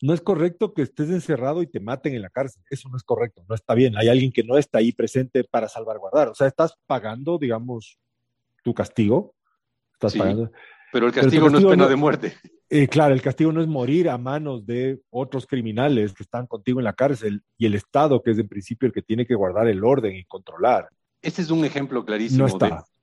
no 0.02 0.14
es 0.14 0.22
correcto 0.22 0.74
que 0.74 0.82
estés 0.82 1.10
encerrado 1.10 1.62
y 1.62 1.68
te 1.68 1.80
maten 1.80 2.16
en 2.16 2.22
la 2.22 2.30
cárcel. 2.30 2.62
Eso 2.70 2.90
no 2.90 2.98
es 2.98 3.04
correcto, 3.04 3.46
no 3.48 3.56
está 3.56 3.74
bien. 3.74 3.98
Hay 3.98 4.10
alguien 4.10 4.32
que 4.32 4.44
no 4.44 4.58
está 4.58 4.80
ahí 4.80 4.92
presente 4.92 5.46
para 5.46 5.70
salvaguardar. 5.70 6.30
O 6.30 6.36
sea, 6.36 6.48
estás 6.48 6.78
pagando, 6.86 7.38
digamos, 7.38 7.98
tu 8.64 8.74
castigo. 8.74 9.36
Estás 9.94 10.16
pagando. 10.16 10.52
Pero 10.92 11.08
el 11.08 11.14
castigo, 11.14 11.50
no 11.50 11.60
es 11.60 11.66
pena 11.66 11.88
de 11.88 11.96
muerte. 11.96 12.34
Eh, 12.70 12.88
claro, 12.88 13.14
el 13.14 13.22
castigo 13.22 13.52
no 13.52 13.62
es 13.62 13.68
morir 13.68 14.10
a 14.10 14.18
manos 14.18 14.66
de 14.66 15.00
otros 15.12 15.46
criminales 15.46 16.14
que 16.14 16.24
están 16.24 16.48
contigo 16.48 16.80
en 16.80 16.86
la 16.86 16.94
cárcel 16.94 17.44
y 17.58 17.68
el 17.68 17.76
Estado, 17.76 18.22
que 18.24 18.32
es 18.32 18.40
en 18.40 18.48
principio 18.48 18.88
el 18.88 18.94
que 18.94 19.04
tiene 19.04 19.26
que 19.28 19.36
guardar 19.36 19.68
el 19.68 19.84
orden 19.84 20.16
y 20.16 20.26
controlar. 20.26 20.90
Este 21.22 21.42
es 21.42 21.52
un 21.52 21.64
ejemplo 21.64 22.04
clarísimo 22.06 22.48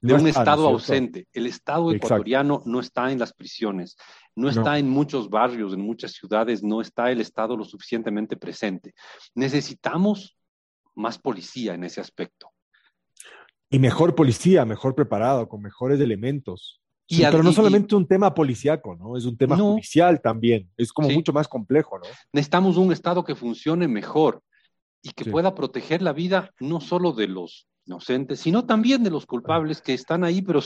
de, 0.00 0.14
un 0.14 0.26
Estado 0.26 0.68
ausente. 0.68 1.26
El 1.32 1.46
Estado 1.46 1.92
ecuatoriano 1.92 2.62
no 2.66 2.80
está 2.80 3.10
en 3.12 3.18
las 3.18 3.32
prisiones, 3.32 3.96
no 4.34 4.48
está 4.48 4.78
en 4.78 4.88
muchos 4.88 5.30
barrios, 5.30 5.72
en 5.74 5.80
muchas 5.80 6.12
ciudades, 6.12 6.62
no 6.62 6.80
está 6.80 7.10
el 7.10 7.20
Estado 7.20 7.56
lo 7.56 7.64
suficientemente 7.64 8.36
presente. 8.36 8.94
Necesitamos 9.34 10.36
más 10.94 11.18
policía 11.18 11.74
en 11.74 11.84
ese 11.84 12.00
aspecto. 12.00 12.48
Y 13.70 13.78
mejor 13.78 14.14
policía, 14.14 14.64
mejor 14.64 14.94
preparado, 14.94 15.48
con 15.48 15.62
mejores 15.62 16.00
elementos 16.00 16.81
pero 17.08 17.42
no 17.42 17.52
solamente 17.52 17.94
un 17.94 18.06
tema 18.06 18.34
policíaco, 18.34 18.96
¿no? 18.96 19.16
Es 19.16 19.24
un 19.24 19.36
tema 19.36 19.56
judicial 19.56 20.20
también. 20.20 20.70
Es 20.76 20.92
como 20.92 21.08
mucho 21.10 21.32
más 21.32 21.48
complejo, 21.48 21.98
¿no? 21.98 22.04
Necesitamos 22.32 22.76
un 22.76 22.92
Estado 22.92 23.24
que 23.24 23.34
funcione 23.34 23.88
mejor 23.88 24.42
y 25.02 25.10
que 25.10 25.30
pueda 25.30 25.54
proteger 25.54 26.00
la 26.02 26.12
vida 26.12 26.50
no 26.60 26.80
solo 26.80 27.12
de 27.12 27.28
los 27.28 27.66
inocentes, 27.86 28.40
sino 28.40 28.64
también 28.64 29.02
de 29.02 29.10
los 29.10 29.26
culpables 29.26 29.82
que 29.82 29.92
están 29.92 30.22
ahí, 30.24 30.42
pero, 30.42 30.60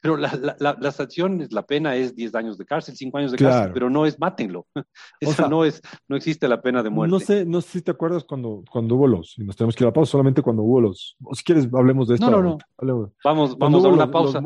pero 0.00 0.16
la, 0.16 0.56
las 0.58 1.00
acciones, 1.00 1.52
la 1.52 1.62
pena 1.62 1.94
es 1.96 2.14
10 2.14 2.34
años 2.34 2.58
de 2.58 2.64
cárcel, 2.64 2.96
5 2.96 3.18
años 3.18 3.32
de 3.32 3.38
cárcel, 3.38 3.72
pero 3.72 3.90
no 3.90 4.06
es 4.06 4.18
mátenlo. 4.18 4.66
Esa 5.20 5.48
no 5.48 5.64
es, 5.64 5.80
no 6.08 6.16
existe 6.16 6.48
la 6.48 6.62
pena 6.62 6.82
de 6.82 6.90
muerte. 6.90 7.12
No 7.12 7.20
sé, 7.20 7.44
no 7.44 7.60
sé 7.60 7.78
si 7.78 7.82
te 7.82 7.90
acuerdas 7.90 8.24
cuando, 8.24 8.62
cuando 8.70 8.94
hubo 8.94 9.06
los, 9.06 9.38
y 9.38 9.44
nos 9.44 9.56
tenemos 9.56 9.76
que 9.76 9.84
ir 9.84 9.86
a 9.86 9.90
la 9.90 9.94
pausa, 9.94 10.12
solamente 10.12 10.42
cuando 10.42 10.62
hubo 10.62 10.80
los, 10.80 11.16
o 11.22 11.34
si 11.34 11.44
quieres 11.44 11.68
hablemos 11.72 12.08
de 12.08 12.14
esto. 12.14 12.30
No, 12.30 12.42
no, 12.42 12.58
no. 12.80 13.12
Vamos, 13.22 13.58
vamos 13.58 13.84
a 13.84 13.88
una 13.88 14.10
pausa. 14.10 14.42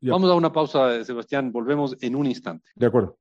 Vamos 0.00 0.30
a 0.30 0.34
una 0.34 0.52
pausa, 0.52 1.02
Sebastián. 1.04 1.52
Volvemos 1.52 1.96
en 2.00 2.16
un 2.16 2.26
instante. 2.26 2.68
De 2.74 2.86
acuerdo. 2.86 3.18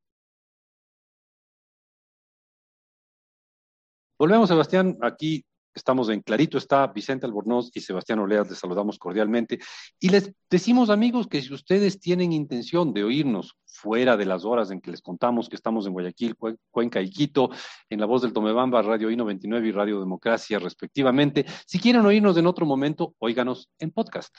Volvemos, 4.17 4.49
Sebastián. 4.49 4.97
Aquí 5.01 5.45
estamos 5.75 6.09
en 6.09 6.21
Clarito 6.21 6.57
está 6.57 6.88
Vicente 6.88 7.25
Albornoz 7.25 7.69
y 7.73 7.81
Sebastián 7.81 8.19
Oleas, 8.19 8.49
les 8.49 8.57
saludamos 8.57 8.97
cordialmente. 8.97 9.59
Y 9.99 10.09
les 10.09 10.31
decimos, 10.49 10.89
amigos, 10.89 11.27
que 11.27 11.41
si 11.41 11.53
ustedes 11.53 11.99
tienen 11.99 12.31
intención 12.31 12.93
de 12.93 13.03
oírnos 13.03 13.57
fuera 13.65 14.15
de 14.15 14.25
las 14.25 14.45
horas 14.45 14.71
en 14.71 14.79
que 14.79 14.91
les 14.91 15.01
contamos 15.01 15.49
que 15.49 15.57
estamos 15.57 15.85
en 15.85 15.93
Guayaquil, 15.93 16.35
Cuenca 16.71 17.01
y 17.01 17.09
Quito, 17.09 17.49
en 17.89 17.99
la 17.99 18.05
voz 18.05 18.21
del 18.21 18.33
Tomebamba, 18.33 18.81
Radio 18.81 19.11
I-99 19.11 19.67
y 19.67 19.71
Radio 19.71 19.99
Democracia, 19.99 20.59
respectivamente, 20.59 21.45
si 21.67 21.79
quieren 21.79 22.05
oírnos 22.05 22.38
en 22.38 22.47
otro 22.47 22.65
momento, 22.65 23.13
óiganos 23.19 23.69
en 23.79 23.91
podcast. 23.91 24.33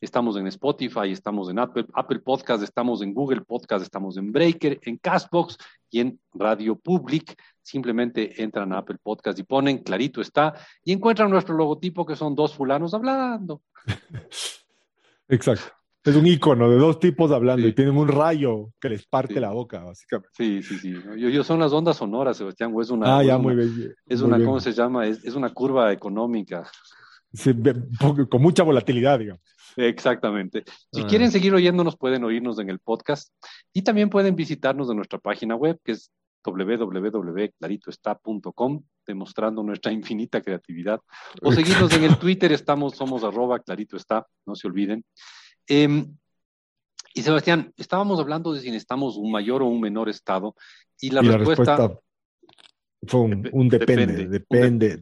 Estamos 0.00 0.34
en 0.38 0.46
Spotify, 0.46 1.10
estamos 1.10 1.50
en 1.50 1.58
Apple, 1.58 1.84
Apple 1.92 2.20
Podcast, 2.20 2.62
estamos 2.62 3.02
en 3.02 3.12
Google 3.12 3.42
Podcast, 3.42 3.84
estamos 3.84 4.16
en 4.16 4.32
Breaker, 4.32 4.80
en 4.82 4.96
Castbox 4.96 5.58
y 5.90 6.00
en 6.00 6.18
Radio 6.32 6.74
Public. 6.76 7.36
Simplemente 7.60 8.42
entran 8.42 8.72
a 8.72 8.78
Apple 8.78 8.96
Podcast 9.02 9.38
y 9.38 9.42
ponen, 9.42 9.82
clarito 9.82 10.22
está, 10.22 10.54
y 10.82 10.92
encuentran 10.92 11.30
nuestro 11.30 11.54
logotipo 11.54 12.06
que 12.06 12.16
son 12.16 12.34
dos 12.34 12.54
fulanos 12.54 12.94
hablando. 12.94 13.60
Exacto. 15.28 15.74
Es 16.02 16.16
un 16.16 16.26
icono 16.26 16.70
de 16.70 16.78
dos 16.78 16.98
tipos 16.98 17.30
hablando 17.30 17.68
y 17.68 17.74
tienen 17.74 17.94
un 17.94 18.08
rayo 18.08 18.72
que 18.80 18.88
les 18.88 19.04
parte 19.06 19.38
la 19.38 19.50
boca, 19.50 19.84
básicamente. 19.84 20.30
Sí, 20.32 20.62
sí, 20.62 20.78
sí. 20.78 20.94
Yo, 21.18 21.44
son 21.44 21.60
las 21.60 21.74
ondas 21.74 21.98
sonoras, 21.98 22.38
Sebastián, 22.38 22.72
es 22.80 22.88
una. 22.88 23.18
Ah, 23.18 23.22
ya, 23.22 23.36
muy 23.36 23.54
bien. 23.54 23.94
Es 24.06 24.22
una, 24.22 24.42
¿cómo 24.42 24.60
se 24.60 24.72
llama? 24.72 25.06
Es, 25.06 25.22
es 25.22 25.34
una 25.34 25.52
curva 25.52 25.92
económica. 25.92 26.66
Sí, 27.34 27.52
con 28.30 28.40
mucha 28.40 28.62
volatilidad, 28.62 29.18
digamos. 29.18 29.42
Exactamente. 29.76 30.64
Si 30.92 31.04
quieren 31.04 31.30
seguir 31.30 31.54
oyéndonos, 31.54 31.96
pueden 31.96 32.24
oírnos 32.24 32.58
en 32.58 32.68
el 32.70 32.78
podcast 32.78 33.32
y 33.72 33.82
también 33.82 34.10
pueden 34.10 34.36
visitarnos 34.36 34.90
en 34.90 34.96
nuestra 34.96 35.18
página 35.18 35.56
web, 35.56 35.80
que 35.84 35.92
es 35.92 36.10
www.claritoestá.com, 36.44 38.82
demostrando 39.06 39.62
nuestra 39.62 39.92
infinita 39.92 40.40
creatividad. 40.40 41.00
O 41.42 41.52
seguirnos 41.52 41.92
en 41.92 42.04
el 42.04 42.18
Twitter, 42.18 42.50
estamos, 42.52 42.96
somos 42.96 43.22
arroba 43.24 43.58
clarito 43.60 43.98
no 44.46 44.54
se 44.54 44.66
olviden. 44.66 45.04
Em, 45.66 46.16
y 47.14 47.22
Sebastián, 47.22 47.72
estábamos 47.76 48.20
hablando 48.20 48.52
de 48.52 48.60
si 48.60 48.68
necesitamos 48.68 49.16
un 49.16 49.32
mayor 49.32 49.62
o 49.62 49.66
un 49.66 49.80
menor 49.80 50.08
estado, 50.08 50.54
y 51.00 51.10
la, 51.10 51.22
respuesta, 51.22 51.98
fue 53.06 53.20
un, 53.20 53.68
depende, 53.68 54.28
depende, 54.28 55.00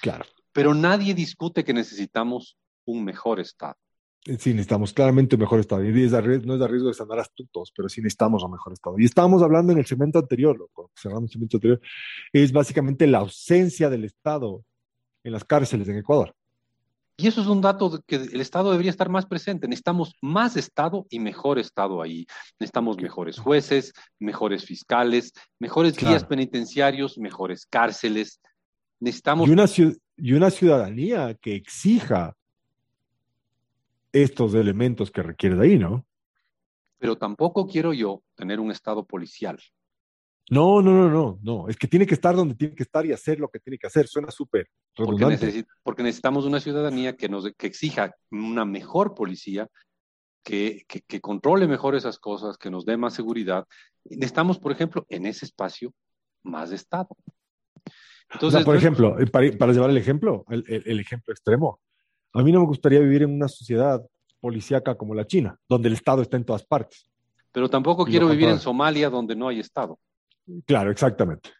claro. 0.00 0.24
Pero 0.52 0.74
nadie 0.74 1.14
discute 1.14 1.64
que 1.64 1.72
necesitamos 1.72 2.56
un 2.84 3.04
mejor 3.04 3.40
estado. 3.40 3.76
Sí, 4.24 4.52
necesitamos 4.52 4.94
claramente 4.94 5.36
un 5.36 5.40
mejor 5.40 5.60
estado. 5.60 5.84
Y 5.84 5.92
no 5.92 5.98
es 6.54 6.60
de 6.60 6.68
riesgo 6.68 6.88
de 6.88 6.94
sanar 6.94 7.18
astutos, 7.18 7.70
pero 7.76 7.90
sí 7.90 8.00
necesitamos 8.00 8.42
un 8.42 8.52
mejor 8.52 8.72
estado. 8.72 8.98
Y 8.98 9.04
estábamos 9.04 9.42
hablando 9.42 9.72
en 9.72 9.78
el 9.78 9.86
segmento 9.86 10.18
anterior, 10.18 10.56
lo 10.58 10.90
cerramos 10.98 11.24
el 11.24 11.32
segmento 11.32 11.58
anterior, 11.58 11.80
es 12.32 12.50
básicamente 12.50 13.06
la 13.06 13.18
ausencia 13.18 13.90
del 13.90 14.04
Estado 14.04 14.64
en 15.24 15.32
las 15.32 15.44
cárceles 15.44 15.88
en 15.88 15.98
Ecuador. 15.98 16.34
Y 17.16 17.28
eso 17.28 17.42
es 17.42 17.46
un 17.46 17.60
dato 17.60 17.90
de 17.90 18.00
que 18.06 18.16
el 18.16 18.40
Estado 18.40 18.70
debería 18.70 18.90
estar 18.90 19.10
más 19.10 19.26
presente. 19.26 19.68
Necesitamos 19.68 20.14
más 20.22 20.56
Estado 20.56 21.06
y 21.10 21.20
mejor 21.20 21.58
Estado 21.58 22.02
ahí. 22.02 22.26
Necesitamos 22.58 22.96
mejores 22.96 23.38
jueces, 23.38 23.92
mejores 24.18 24.64
fiscales, 24.64 25.32
mejores 25.60 25.96
guías 25.96 26.24
penitenciarios, 26.24 27.18
mejores 27.18 27.66
cárceles. 27.66 28.40
Necesitamos... 28.98 29.48
Y 29.48 29.52
una, 29.52 29.66
y 30.16 30.32
una 30.32 30.50
ciudadanía 30.50 31.34
que 31.34 31.54
exija 31.54 32.34
estos 34.14 34.54
elementos 34.54 35.10
que 35.10 35.22
requiere 35.22 35.56
de 35.56 35.66
ahí, 35.66 35.78
¿no? 35.78 36.06
Pero 36.98 37.18
tampoco 37.18 37.66
quiero 37.66 37.92
yo 37.92 38.22
tener 38.36 38.60
un 38.60 38.70
estado 38.70 39.04
policial. 39.04 39.58
No, 40.50 40.80
no, 40.80 40.92
no, 40.92 41.08
no, 41.08 41.38
no. 41.42 41.68
Es 41.68 41.76
que 41.76 41.88
tiene 41.88 42.06
que 42.06 42.14
estar 42.14 42.36
donde 42.36 42.54
tiene 42.54 42.76
que 42.76 42.84
estar 42.84 43.04
y 43.04 43.12
hacer 43.12 43.40
lo 43.40 43.48
que 43.48 43.58
tiene 43.58 43.76
que 43.76 43.88
hacer. 43.88 44.06
Suena 44.06 44.30
súper 44.30 44.68
redundante. 44.94 45.66
Porque, 45.82 46.02
necesitamos 46.04 46.44
una 46.44 46.60
ciudadanía 46.60 47.16
que 47.16 47.28
nos 47.28 47.50
que 47.56 47.66
exija 47.66 48.14
una 48.30 48.64
mejor 48.64 49.14
policía, 49.14 49.68
que, 50.44 50.84
que, 50.86 51.20
controle 51.20 51.66
mejor 51.66 51.96
esas 51.96 52.18
cosas, 52.18 52.56
que 52.56 52.70
nos 52.70 52.84
dé 52.84 52.96
más 52.96 53.14
seguridad. 53.14 53.66
Necesitamos, 54.04 54.58
por 54.58 54.70
ejemplo, 54.70 55.04
en 55.08 55.26
ese 55.26 55.46
espacio, 55.46 55.92
más 56.44 56.70
Estado. 56.70 57.08
Entonces, 58.30 58.64
por 58.64 58.76
ejemplo, 58.76 59.18
eh, 59.18 59.26
para, 59.26 59.72
llevar 59.72 59.90
el 59.90 59.96
ejemplo, 59.96 60.44
el 60.48 61.00
ejemplo 61.00 61.32
extremo, 61.32 61.80
a 62.34 62.42
mí 62.42 62.52
no 62.52 62.60
me 62.60 62.66
gustaría 62.66 63.00
vivir 63.00 63.22
en 63.22 63.32
una 63.32 63.48
sociedad 63.48 64.02
policíaca 64.40 64.94
como 64.96 65.14
la 65.14 65.26
China, 65.26 65.58
donde 65.68 65.88
el 65.88 65.94
Estado 65.94 66.20
está 66.20 66.36
en 66.36 66.44
todas 66.44 66.64
partes. 66.64 67.08
Pero 67.52 67.70
tampoco 67.70 68.04
quiero 68.04 68.28
vivir 68.28 68.48
en 68.48 68.58
Somalia, 68.58 69.08
donde 69.08 69.36
no 69.36 69.48
hay 69.48 69.60
Estado. 69.60 69.98
Claro, 70.66 70.90
exactamente. 70.90 71.50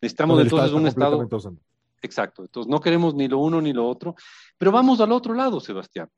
Necesitamos 0.00 0.40
entonces 0.40 0.72
un 0.72 0.86
Estado. 0.86 1.28
Exacto. 2.02 2.42
Entonces 2.42 2.70
no 2.70 2.80
queremos 2.80 3.14
ni 3.14 3.28
lo 3.28 3.38
uno 3.38 3.60
ni 3.60 3.72
lo 3.72 3.86
otro. 3.86 4.14
Pero 4.56 4.72
vamos 4.72 5.00
al 5.00 5.12
otro 5.12 5.34
lado, 5.34 5.60
Sebastián. 5.60 6.08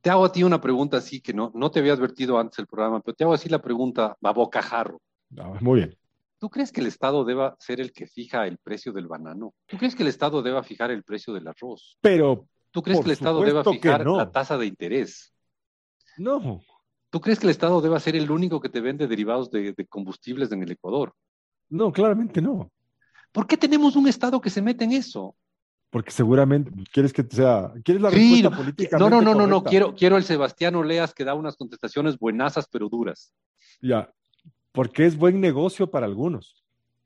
Te 0.00 0.10
hago 0.10 0.24
a 0.24 0.32
ti 0.32 0.44
una 0.44 0.60
pregunta 0.60 0.98
así 0.98 1.20
que 1.20 1.34
no, 1.34 1.50
no 1.54 1.70
te 1.70 1.80
había 1.80 1.92
advertido 1.92 2.38
antes 2.38 2.58
del 2.58 2.68
programa, 2.68 3.00
pero 3.00 3.16
te 3.16 3.24
hago 3.24 3.34
así 3.34 3.48
la 3.48 3.60
pregunta 3.60 4.16
a 4.22 4.32
bocajarro. 4.32 5.00
Ah, 5.36 5.58
muy 5.60 5.80
bien. 5.80 5.96
¿Tú 6.38 6.48
crees 6.48 6.70
que 6.70 6.80
el 6.80 6.86
Estado 6.86 7.24
deba 7.24 7.56
ser 7.58 7.80
el 7.80 7.92
que 7.92 8.06
fija 8.06 8.46
el 8.46 8.58
precio 8.58 8.92
del 8.92 9.08
banano? 9.08 9.54
¿Tú 9.66 9.76
crees 9.76 9.96
que 9.96 10.04
el 10.04 10.08
Estado 10.08 10.40
deba 10.40 10.62
fijar 10.62 10.92
el 10.92 11.02
precio 11.02 11.34
del 11.34 11.48
arroz? 11.48 11.98
Pero 12.00 12.46
¿Tú 12.70 12.82
crees 12.82 13.00
que 13.00 13.06
el 13.06 13.12
Estado 13.12 13.40
deba 13.42 13.64
fijar 13.64 14.06
la 14.06 14.30
tasa 14.30 14.58
de 14.58 14.66
interés? 14.66 15.32
No. 16.16 16.60
¿Tú 17.10 17.20
crees 17.20 17.38
que 17.38 17.46
el 17.46 17.50
Estado 17.50 17.80
deba 17.80 17.98
ser 18.00 18.16
el 18.16 18.30
único 18.30 18.60
que 18.60 18.68
te 18.68 18.80
vende 18.80 19.06
derivados 19.06 19.50
de, 19.50 19.74
combustibles 19.88 20.52
en 20.52 20.62
el 20.62 20.72
Ecuador? 20.72 21.14
No, 21.70 21.92
claramente 21.92 22.42
no. 22.42 22.70
¿Por 23.32 23.46
qué 23.46 23.56
tenemos 23.56 23.96
un 23.96 24.08
Estado 24.08 24.40
que 24.40 24.50
se 24.50 24.60
mete 24.60 24.84
en 24.84 24.92
eso? 24.92 25.34
Porque 25.90 26.10
seguramente 26.10 26.70
quieres 26.92 27.14
que 27.14 27.22
sea, 27.22 27.72
quieres 27.82 28.02
la 28.02 28.10
respuesta 28.10 28.50
política. 28.50 28.98
No, 28.98 29.08
no, 29.08 29.22
no, 29.22 29.34
no, 29.34 29.46
no, 29.46 29.64
quiero, 29.64 29.94
quiero 29.94 30.18
el 30.18 30.24
Sebastián 30.24 30.74
Oleas 30.74 31.14
que 31.14 31.24
da 31.24 31.32
unas 31.32 31.56
contestaciones 31.56 32.18
buenasas 32.18 32.68
pero 32.70 32.90
duras. 32.90 33.32
Ya, 33.80 34.12
porque 34.72 35.06
es 35.06 35.16
buen 35.16 35.40
negocio 35.40 35.90
para 35.90 36.04
algunos. 36.04 36.62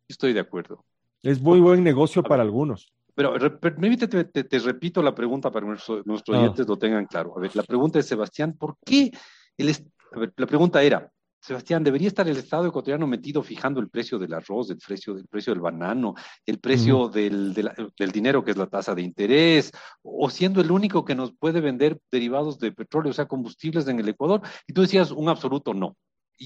Estoy 0.09 0.33
de 0.33 0.41
acuerdo. 0.41 0.85
Es 1.23 1.41
muy 1.41 1.61
buen 1.61 1.85
negocio 1.85 2.25
para 2.25 2.43
algunos. 2.43 2.93
Pero 3.15 3.61
permítete, 3.61 4.25
te, 4.25 4.59
repito 4.59 5.03
la 5.03 5.15
pregunta 5.15 5.51
para 5.51 5.67
que 5.67 5.73
nuestros, 6.05 6.05
ah. 6.07 6.39
oyentes 6.39 6.67
lo 6.67 6.79
tengan 6.79 7.07
claro. 7.07 7.35
A 7.37 7.41
ver, 7.41 7.55
la 7.55 7.63
pregunta 7.63 7.99
es, 7.99 8.07
Sebastián, 8.07 8.55
¿por 8.55 8.77
qué? 8.85 9.11
El 9.57 9.75
a 10.15 10.19
ver, 10.19 10.33
la 10.37 10.47
pregunta 10.47 10.83
era, 10.83 11.11
Sebastián, 11.43 11.83
¿debería 11.83 12.07
estar 12.07 12.29
el 12.29 12.37
Estado 12.37 12.67
ecuatoriano 12.67 13.07
metido 13.09 13.43
fijando 13.43 13.81
el 13.81 13.89
precio 13.89 14.17
del 14.17 14.33
arroz, 14.33 14.71
el 14.71 14.79
precio, 14.79 15.15
del 15.15 15.27
precio 15.27 15.53
del 15.53 15.61
banano, 15.61 16.15
el 16.47 16.61
precio 16.61 17.09
del, 17.09 17.53
del, 17.53 18.13
dinero 18.13 18.45
que 18.45 18.53
es 18.53 18.57
la 18.57 18.69
tasa 18.69 18.95
de 18.95 19.03
interés, 19.03 19.73
o 20.03 20.31
siendo 20.31 20.61
el 20.61 20.71
único 20.71 21.05
que 21.05 21.17
nos 21.17 21.33
puede 21.33 21.61
vender 21.61 21.99
derivados 22.13 22.61
de 22.61 22.71
petróleo, 22.71 23.11
o 23.11 23.15
sea, 23.15 23.27
combustibles 23.27 23.89
en 23.89 23.99
el 23.99 24.09
Ecuador? 24.09 24.41
Y 24.69 24.73
tú 24.73 24.83
decías 24.83 25.11
un 25.11 25.29
absoluto 25.29 25.75
no. 25.75 25.97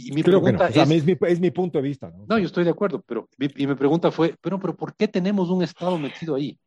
Y 0.05 0.13
mi 0.13 0.23
pregunta 0.23 0.69
es, 0.69 0.77
es, 0.77 1.41
mi, 1.41 1.51
punto 1.51 1.79
de 1.79 1.83
vista. 1.83 2.11
¿no? 2.11 2.27
no, 2.29 2.39
yo 2.39 2.47
estoy 2.47 2.65
de 2.65 2.71
acuerdo, 2.71 3.03
pero 3.07 3.29
y 3.39 3.67
mi 3.67 3.75
pregunta 3.75 4.11
fue, 4.11 4.35
pero, 4.41 4.61
pero 4.61 4.77
¿por 4.77 4.95
qué 4.95 5.09
tenemos 5.09 5.49
un 5.49 5.63
Estado 5.63 5.99
metido 5.99 6.35
ahí? 6.35 6.59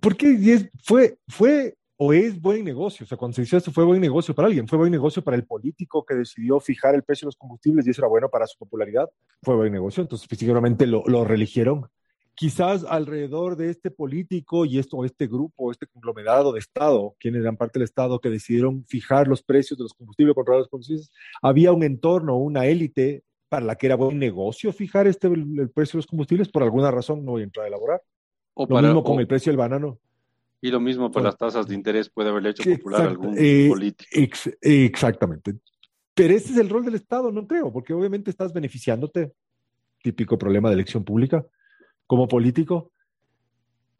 Porque 0.00 0.70
fue, 0.82 1.18
fue 1.28 1.76
o 1.96 2.12
es 2.12 2.40
buen 2.40 2.64
negocio. 2.64 3.04
O 3.04 3.06
sea, 3.06 3.16
cuando 3.16 3.36
se 3.36 3.42
dice 3.42 3.56
esto 3.56 3.70
fue 3.70 3.84
buen 3.84 4.00
negocio 4.00 4.34
para 4.34 4.48
alguien, 4.48 4.66
fue 4.66 4.78
buen 4.78 4.90
negocio 4.90 5.22
para 5.22 5.36
el 5.36 5.44
político 5.44 6.04
que 6.04 6.14
decidió 6.14 6.58
fijar 6.58 6.94
el 6.94 7.02
precio 7.02 7.26
de 7.26 7.28
los 7.28 7.36
combustibles 7.36 7.86
y 7.86 7.90
eso 7.90 8.00
era 8.02 8.08
bueno 8.08 8.28
para 8.28 8.46
su 8.46 8.58
popularidad, 8.58 9.08
fue 9.42 9.54
buen 9.54 9.72
negocio. 9.72 10.02
Entonces, 10.02 10.28
seguramente 10.36 10.86
lo, 10.86 11.04
lo 11.06 11.24
religieron. 11.24 11.86
Quizás 12.36 12.84
alrededor 12.84 13.56
de 13.56 13.70
este 13.70 13.90
político 13.90 14.64
y 14.64 14.78
esto, 14.78 15.04
este 15.04 15.26
grupo, 15.28 15.70
este 15.70 15.86
conglomerado 15.86 16.52
de 16.52 16.58
Estado, 16.58 17.14
quienes 17.20 17.42
eran 17.42 17.56
parte 17.56 17.78
del 17.78 17.84
Estado 17.84 18.20
que 18.20 18.28
decidieron 18.28 18.84
fijar 18.86 19.28
los 19.28 19.42
precios 19.42 19.78
de 19.78 19.84
los 19.84 19.94
combustibles, 19.94 20.34
controlar 20.34 20.60
los 20.62 20.68
combustibles, 20.68 21.12
había 21.40 21.72
un 21.72 21.84
entorno, 21.84 22.36
una 22.36 22.66
élite 22.66 23.22
para 23.48 23.64
la 23.64 23.76
que 23.76 23.86
era 23.86 23.94
buen 23.94 24.18
negocio 24.18 24.72
fijar 24.72 25.06
este, 25.06 25.28
el, 25.28 25.70
precio 25.70 25.92
de 25.92 25.98
los 25.98 26.06
combustibles, 26.06 26.48
por 26.48 26.64
alguna 26.64 26.90
razón 26.90 27.24
no 27.24 27.32
voy 27.32 27.42
a 27.42 27.44
entrar 27.44 27.64
a 27.64 27.68
elaborar. 27.68 28.02
O 28.54 28.66
Lo 28.66 28.82
mismo 28.82 29.04
con 29.04 29.20
el 29.20 29.28
precio 29.28 29.50
del 29.50 29.58
banano. 29.58 30.00
Y 30.60 30.70
lo 30.70 30.80
mismo 30.80 31.10
para 31.12 31.26
las 31.26 31.36
tasas 31.36 31.66
de 31.68 31.74
interés 31.74 32.08
puede 32.08 32.30
haberle 32.30 32.50
hecho 32.50 32.68
popular 32.68 33.02
algún 33.02 33.34
eh, 33.38 33.68
político. 33.68 34.10
exactamente. 34.62 35.54
Pero 36.14 36.34
ese 36.34 36.52
es 36.52 36.58
el 36.58 36.68
rol 36.68 36.84
del 36.84 36.94
Estado, 36.94 37.30
no 37.30 37.46
creo, 37.46 37.72
porque 37.72 37.92
obviamente 37.92 38.30
estás 38.30 38.52
beneficiándote, 38.52 39.32
típico 40.02 40.38
problema 40.38 40.68
de 40.68 40.74
elección 40.74 41.04
pública, 41.04 41.44
como 42.06 42.28
político, 42.28 42.92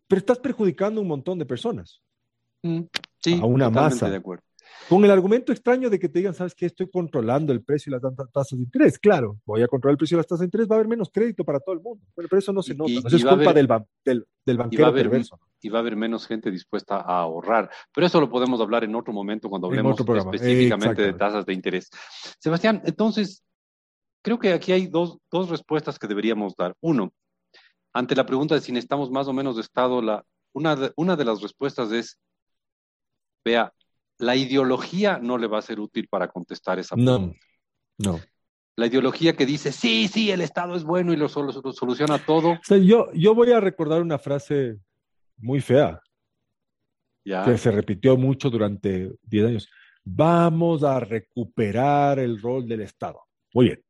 pero 0.07 0.19
estás 0.19 0.39
perjudicando 0.39 1.01
a 1.01 1.03
un 1.03 1.09
montón 1.09 1.39
de 1.39 1.47
personas. 1.47 2.01
Mm, 2.63 2.83
sí, 3.21 3.39
a 3.41 3.45
una 3.45 3.71
masa. 3.71 4.09
De 4.09 4.17
acuerdo. 4.17 4.45
Con 4.89 5.05
el 5.05 5.11
argumento 5.11 5.53
extraño 5.53 5.89
de 5.89 5.99
que 5.99 6.09
te 6.09 6.19
digan, 6.19 6.35
¿sabes 6.35 6.55
qué? 6.55 6.67
Estoy 6.67 6.91
controlando 6.91 7.53
el 7.53 7.63
precio 7.63 7.91
y 7.91 7.93
las 7.93 8.03
tasas 8.33 8.59
de 8.59 8.65
interés. 8.65 8.99
Claro, 8.99 9.39
voy 9.47 9.63
a 9.63 9.69
controlar 9.69 9.93
el 9.93 9.99
precio 9.99 10.17
y 10.17 10.19
las 10.19 10.27
tasas 10.27 10.41
de 10.41 10.47
interés, 10.47 10.69
va 10.69 10.75
a 10.75 10.79
haber 10.79 10.89
menos 10.89 11.11
crédito 11.11 11.43
para 11.45 11.59
todo 11.61 11.75
el 11.75 11.81
mundo. 11.81 12.05
Bueno, 12.15 12.29
pero 12.29 12.39
eso 12.39 12.53
no 12.53 12.63
se 12.63 12.75
nota, 12.75 12.93
eso 12.93 13.17
es 13.17 13.25
culpa 13.25 13.53
del, 13.53 13.67
del, 14.05 14.27
del, 14.45 14.57
banquero 14.57 14.93
perverso. 14.93 15.41
Y 15.63 15.71
va 15.71 15.79
a 15.79 15.81
haber 15.81 15.97
menos 15.97 16.27
gente 16.27 16.51
dispuesta 16.51 16.97
a 16.97 17.21
ahorrar. 17.21 17.71
Pero 17.95 18.07
eso 18.07 18.21
lo 18.21 18.29
podemos 18.29 18.61
hablar 18.61 18.85
en 18.85 18.95
otro 18.95 19.13
momento 19.13 19.49
cuando 19.49 19.69
hablemos 19.69 19.99
específicamente 19.99 21.03
de 21.03 21.13
tasas 21.15 21.47
de 21.47 21.55
interés. 21.55 21.89
Sebastián, 22.39 22.83
entonces, 22.85 23.43
creo 24.23 24.39
que 24.39 24.53
aquí 24.53 24.73
hay 24.73 24.87
dos, 24.87 25.19
dos 25.31 25.49
respuestas 25.49 25.99
que 25.99 26.07
deberíamos 26.07 26.55
dar. 26.57 26.75
Uno, 26.81 27.13
ante 27.95 28.17
la 28.17 28.27
pregunta 28.27 28.55
de 28.57 28.61
si 28.61 28.73
necesitamos 28.73 29.11
más 29.11 29.29
o 29.29 29.33
menos 29.33 29.55
de 29.55 29.63
Estado, 29.63 30.03
la, 30.03 30.25
una, 30.53 30.77
de, 30.77 30.93
una 30.97 31.17
de 31.17 31.25
las 31.25 31.41
respuestas 31.41 31.93
es, 31.93 32.21
vea, 33.45 33.73
la 34.19 34.37
ideología 34.37 35.19
no 35.19 35.39
le 35.39 35.47
va 35.47 35.59
a 35.59 35.63
ser 35.63 35.81
útil 35.81 36.09
para 36.09 36.29
contestar 36.29 36.79
esa 36.79 36.97
pregunta. 36.97 37.39
No, 37.99 38.13
no. 38.13 38.21
La 38.77 38.87
ideología 38.87 39.37
que 39.37 39.47
dice, 39.47 39.71
sí, 39.71 40.09
sí, 40.09 40.33
el 40.33 40.41
Estado 40.41 40.75
es 40.75 40.83
bueno 40.83 41.13
y 41.13 41.17
lo, 41.17 41.29
soluciona 41.29 42.19
todo. 42.19 42.59
yo, 42.69 43.13
yo 43.13 43.35
voy 43.35 43.53
a 43.53 43.61
recordar 43.61 44.03
una 44.03 44.19
frase 44.19 44.81
muy 45.37 45.61
fea, 45.61 46.01
que 47.25 47.57
se 47.57 47.71
repitió 47.71 48.17
mucho 48.17 48.51
durante 48.51 49.13
10 49.23 49.47
años. 49.47 49.69
Vamos 50.03 50.83
a 50.83 50.99
recuperar 50.99 52.19
el 52.19 52.41
rol 52.43 52.67
del 52.67 52.81
Estado. 52.81 53.21
Muy 53.53 53.67
bien. 53.67 53.84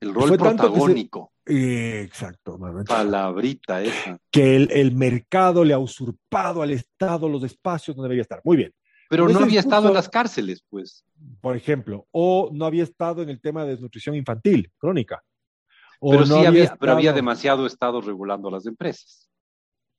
El 0.00 0.14
rol 0.14 0.36
protagónico. 0.36 1.32
exacto. 1.46 2.58
Palabrita 2.86 3.82
esa. 3.82 4.18
Que 4.30 4.56
el, 4.56 4.70
el, 4.70 4.94
mercado 4.94 5.64
le 5.64 5.74
ha 5.74 5.78
usurpado 5.78 6.62
al 6.62 6.70
Estado 6.70 7.28
los 7.28 7.42
espacios 7.42 7.96
donde 7.96 8.06
debería 8.06 8.22
estar. 8.22 8.40
Muy 8.44 8.56
bien. 8.56 8.72
Pero 9.08 9.28
no 9.28 9.40
había 9.40 9.60
estado 9.60 9.88
en 9.88 9.94
las 9.94 10.08
cárceles, 10.08 10.62
pues. 10.68 11.04
Por 11.40 11.56
ejemplo, 11.56 12.06
o 12.10 12.50
no 12.52 12.66
había 12.66 12.84
estado 12.84 13.22
en 13.22 13.30
el 13.30 13.40
tema 13.40 13.64
de 13.64 13.70
desnutrición 13.70 14.14
infantil, 14.14 14.70
crónica. 14.76 15.22
pero 16.00 16.26
sí 16.26 16.46
había, 16.46 16.76
pero 16.76 16.92
había 16.92 17.12
demasiado 17.12 17.66
estado 17.66 18.00
regulando 18.00 18.50
las 18.50 18.66
empresas. 18.66 19.30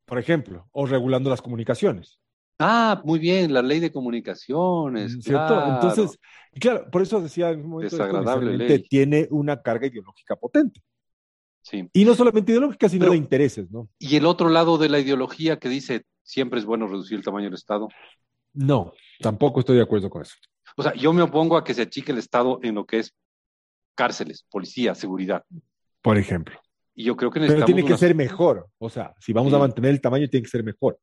Por 0.06 0.20
ejemplo, 0.20 0.68
o 0.72 0.86
regulando 0.86 1.30
las 1.30 1.42
comunicaciones. 1.42 2.20
Ah, 2.60 3.02
muy 3.06 3.20
bien, 3.20 3.54
la 3.54 3.62
ley 3.62 3.80
de 3.80 3.92
comunicaciones. 3.92 5.16
Mm, 5.16 5.22
¿Cierto? 5.22 5.66
Entonces, 5.66 6.20
claro, 6.60 6.92
por 6.92 7.02
eso 7.02 7.22
decía 7.22 7.52
en 7.52 7.62
un 7.62 7.70
momento 7.70 7.96
desagradable 7.96 8.58
ley. 8.58 8.84
tiene 8.84 9.28
una 9.32 9.62
carga 9.62 9.88
ideológica 9.88 10.36
potente. 10.36 10.82
Sí. 11.62 11.90
Y 11.94 12.04
no 12.04 12.16
solamente 12.16 12.52
ideológica, 12.52 12.90
sino 12.90 13.10
de 13.10 13.18
intereses, 13.18 13.72
¿no? 13.72 13.88
Y 13.98 14.18
el 14.18 14.26
otro 14.26 14.50
lado 14.50 14.78
de 14.78 14.90
la 14.90 15.00
ideología 15.00 15.58
que 15.58 15.70
dice 15.70 16.06
siempre 16.24 16.60
es 16.60 16.66
bueno 16.66 16.88
reducir 16.88 17.18
el 17.18 17.24
tamaño 17.24 17.46
del 17.46 17.54
Estado. 17.54 17.88
No, 18.54 18.94
tampoco 19.20 19.62
estoy 19.62 19.78
de 19.78 19.84
acuerdo 19.84 20.10
con 20.10 20.24
eso. 20.24 20.36
O 20.76 20.84
sea, 20.84 20.94
yo 20.96 21.14
me 21.14 21.22
opongo 21.22 21.58
a 21.58 21.64
que 21.64 21.74
se 21.74 21.84
achique 21.84 22.12
el 22.12 22.18
Estado 22.18 22.60
en 22.62 22.76
lo 22.76 22.86
que 22.86 23.00
es 23.00 23.16
cárceles, 23.96 24.46
policía, 24.50 24.96
seguridad. 24.96 25.44
Por 26.02 26.18
ejemplo. 26.18 26.60
Y 26.96 27.06
yo 27.06 27.16
creo 27.16 27.32
que 27.32 27.40
necesitamos. 27.40 27.66
Pero 27.66 27.76
tiene 27.78 27.90
que 27.90 27.98
ser 27.98 28.16
mejor. 28.16 28.68
O 28.78 28.90
sea, 28.90 29.14
si 29.20 29.32
vamos 29.32 29.54
a 29.54 29.60
mantener 29.60 29.92
el 29.92 30.02
tamaño, 30.02 30.28
tiene 30.28 30.44
que 30.44 30.50
ser 30.50 30.64
mejor. 30.64 31.00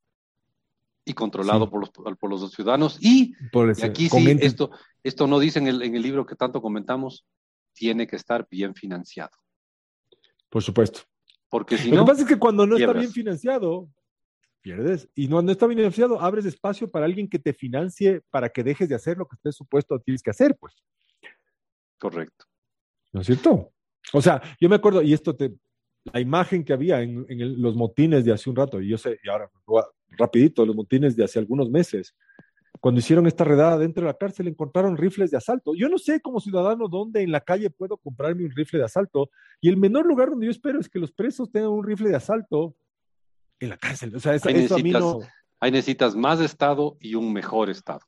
Y 1.08 1.14
controlado 1.14 1.70
por, 1.70 1.80
los, 1.80 1.90
por 1.90 2.30
los 2.30 2.50
ciudadanos. 2.50 2.98
Y, 3.00 3.32
aquí 3.82 4.08
sí, 4.08 4.36
esto, 4.40 4.72
esto 5.04 5.26
no 5.28 5.38
dice 5.38 5.60
en 5.60 5.68
el, 5.68 5.82
en 5.82 5.94
el 5.94 6.02
libro 6.02 6.26
que 6.26 6.34
tanto 6.34 6.60
comentamos, 6.60 7.24
tiene 7.72 8.08
que 8.08 8.16
estar 8.16 8.46
bien 8.50 8.74
financiado. 8.74 9.30
Por 10.50 10.62
supuesto. 10.62 11.02
Porque 11.48 11.78
si 11.78 11.90
Lo 11.90 11.96
no. 11.96 12.04
que 12.04 12.10
pasa 12.10 12.22
es 12.22 12.28
que 12.28 12.38
cuando 12.38 12.66
no 12.66 12.76
está 12.76 12.92
bien 12.92 13.12
financiado, 13.12 13.88
pierdes. 14.60 15.08
Y 15.14 15.28
no, 15.28 15.40
no 15.42 15.52
está 15.52 15.66
bien 15.68 15.78
financiado, 15.78 16.20
abres 16.20 16.44
espacio 16.44 16.90
para 16.90 17.06
alguien 17.06 17.28
que 17.28 17.38
te 17.38 17.52
financie 17.52 18.22
para 18.30 18.48
que 18.48 18.64
dejes 18.64 18.88
de 18.88 18.96
hacer 18.96 19.16
lo 19.16 19.26
que 19.26 19.36
estés 19.36 19.54
supuesto 19.54 20.00
tienes 20.00 20.22
que 20.22 20.30
hacer, 20.30 20.56
pues. 20.58 20.74
Correcto. 21.98 22.46
¿No 23.12 23.20
es 23.20 23.28
cierto? 23.28 23.72
O 24.12 24.20
sea, 24.20 24.42
yo 24.60 24.68
me 24.68 24.74
acuerdo, 24.74 25.02
y 25.02 25.12
esto 25.12 25.36
te, 25.36 25.54
la 26.12 26.20
imagen 26.20 26.64
que 26.64 26.72
había 26.72 27.00
en, 27.00 27.26
los 27.62 27.76
motines 27.76 28.24
de 28.24 28.32
hace 28.32 28.50
un 28.50 28.56
rato, 28.56 28.80
y 28.80 28.88
yo 28.88 28.98
sé, 28.98 29.18
y 29.22 29.28
ahora 29.28 29.50
rapidito, 30.10 30.64
los 30.64 30.76
motines 30.76 31.16
de 31.16 31.24
hace 31.24 31.38
algunos 31.38 31.70
meses, 31.70 32.14
cuando 32.80 33.00
hicieron 33.00 33.26
esta 33.26 33.44
redada 33.44 33.78
dentro 33.78 34.02
de 34.02 34.08
la 34.08 34.18
cárcel 34.18 34.48
encontraron 34.48 34.96
rifles 34.96 35.30
de 35.30 35.36
asalto. 35.36 35.74
Yo 35.74 35.88
no 35.88 35.98
sé 35.98 36.20
como 36.20 36.40
ciudadano 36.40 36.88
dónde 36.88 37.22
en 37.22 37.32
la 37.32 37.40
calle 37.40 37.70
puedo 37.70 37.96
comprarme 37.96 38.44
un 38.44 38.50
rifle 38.50 38.78
de 38.78 38.84
asalto, 38.84 39.30
y 39.60 39.68
el 39.68 39.76
menor 39.76 40.06
lugar 40.06 40.30
donde 40.30 40.46
yo 40.46 40.50
espero 40.50 40.80
es 40.80 40.88
que 40.88 40.98
los 40.98 41.12
presos 41.12 41.50
tengan 41.50 41.70
un 41.70 41.84
rifle 41.84 42.10
de 42.10 42.16
asalto 42.16 42.74
en 43.58 43.70
la 43.70 43.76
cárcel. 43.76 44.14
O 44.14 44.20
sea, 44.20 44.34
eso, 44.34 44.48
ahí, 44.48 44.66
a 44.70 44.76
mí 44.82 44.90
no... 44.90 45.20
ahí 45.60 45.70
necesitas 45.70 46.14
más 46.14 46.40
Estado 46.40 46.96
y 47.00 47.14
un 47.14 47.32
mejor 47.32 47.70
Estado. 47.70 48.00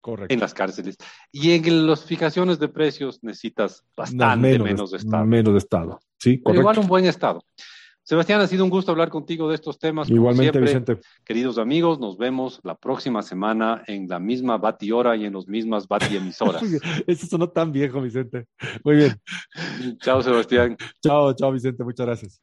Correcto. 0.00 0.32
En 0.32 0.40
las 0.40 0.54
cárceles. 0.54 0.96
Y 1.32 1.52
en 1.52 1.86
las 1.86 2.04
fijaciones 2.04 2.60
de 2.60 2.68
precios 2.68 3.22
necesitas 3.24 3.84
bastante 3.96 4.58
menos, 4.58 4.92
de 4.92 4.98
Estado. 4.98 5.24
Menos 5.24 5.54
de 5.54 5.58
Estado. 5.58 6.00
Sí, 6.18 6.40
correcto. 6.40 6.60
igual 6.60 6.78
un 6.78 6.86
buen 6.86 7.06
Estado. 7.06 7.44
Sebastián, 8.06 8.40
ha 8.40 8.46
sido 8.46 8.62
un 8.62 8.70
gusto 8.70 8.92
hablar 8.92 9.08
contigo 9.08 9.48
de 9.48 9.56
estos 9.56 9.80
temas. 9.80 10.08
Igualmente, 10.08 10.60
Vicente. 10.60 11.00
Queridos 11.24 11.58
amigos, 11.58 11.98
nos 11.98 12.16
vemos 12.16 12.60
la 12.62 12.76
próxima 12.76 13.20
semana 13.20 13.82
en 13.88 14.06
la 14.06 14.20
misma 14.20 14.58
Bati 14.58 14.92
Hora 14.92 15.16
y 15.16 15.24
en 15.24 15.32
las 15.32 15.48
mismas 15.48 15.88
Bati 15.88 16.16
emisoras. 16.16 16.62
Eso 17.08 17.26
sonó 17.26 17.48
tan 17.48 17.72
viejo, 17.72 18.00
Vicente. 18.00 18.46
Muy 18.84 18.94
bien. 18.94 19.20
chao, 20.00 20.22
Sebastián. 20.22 20.76
chao, 21.02 21.34
chao, 21.34 21.50
Vicente. 21.50 21.82
Muchas 21.82 22.06
gracias. 22.06 22.40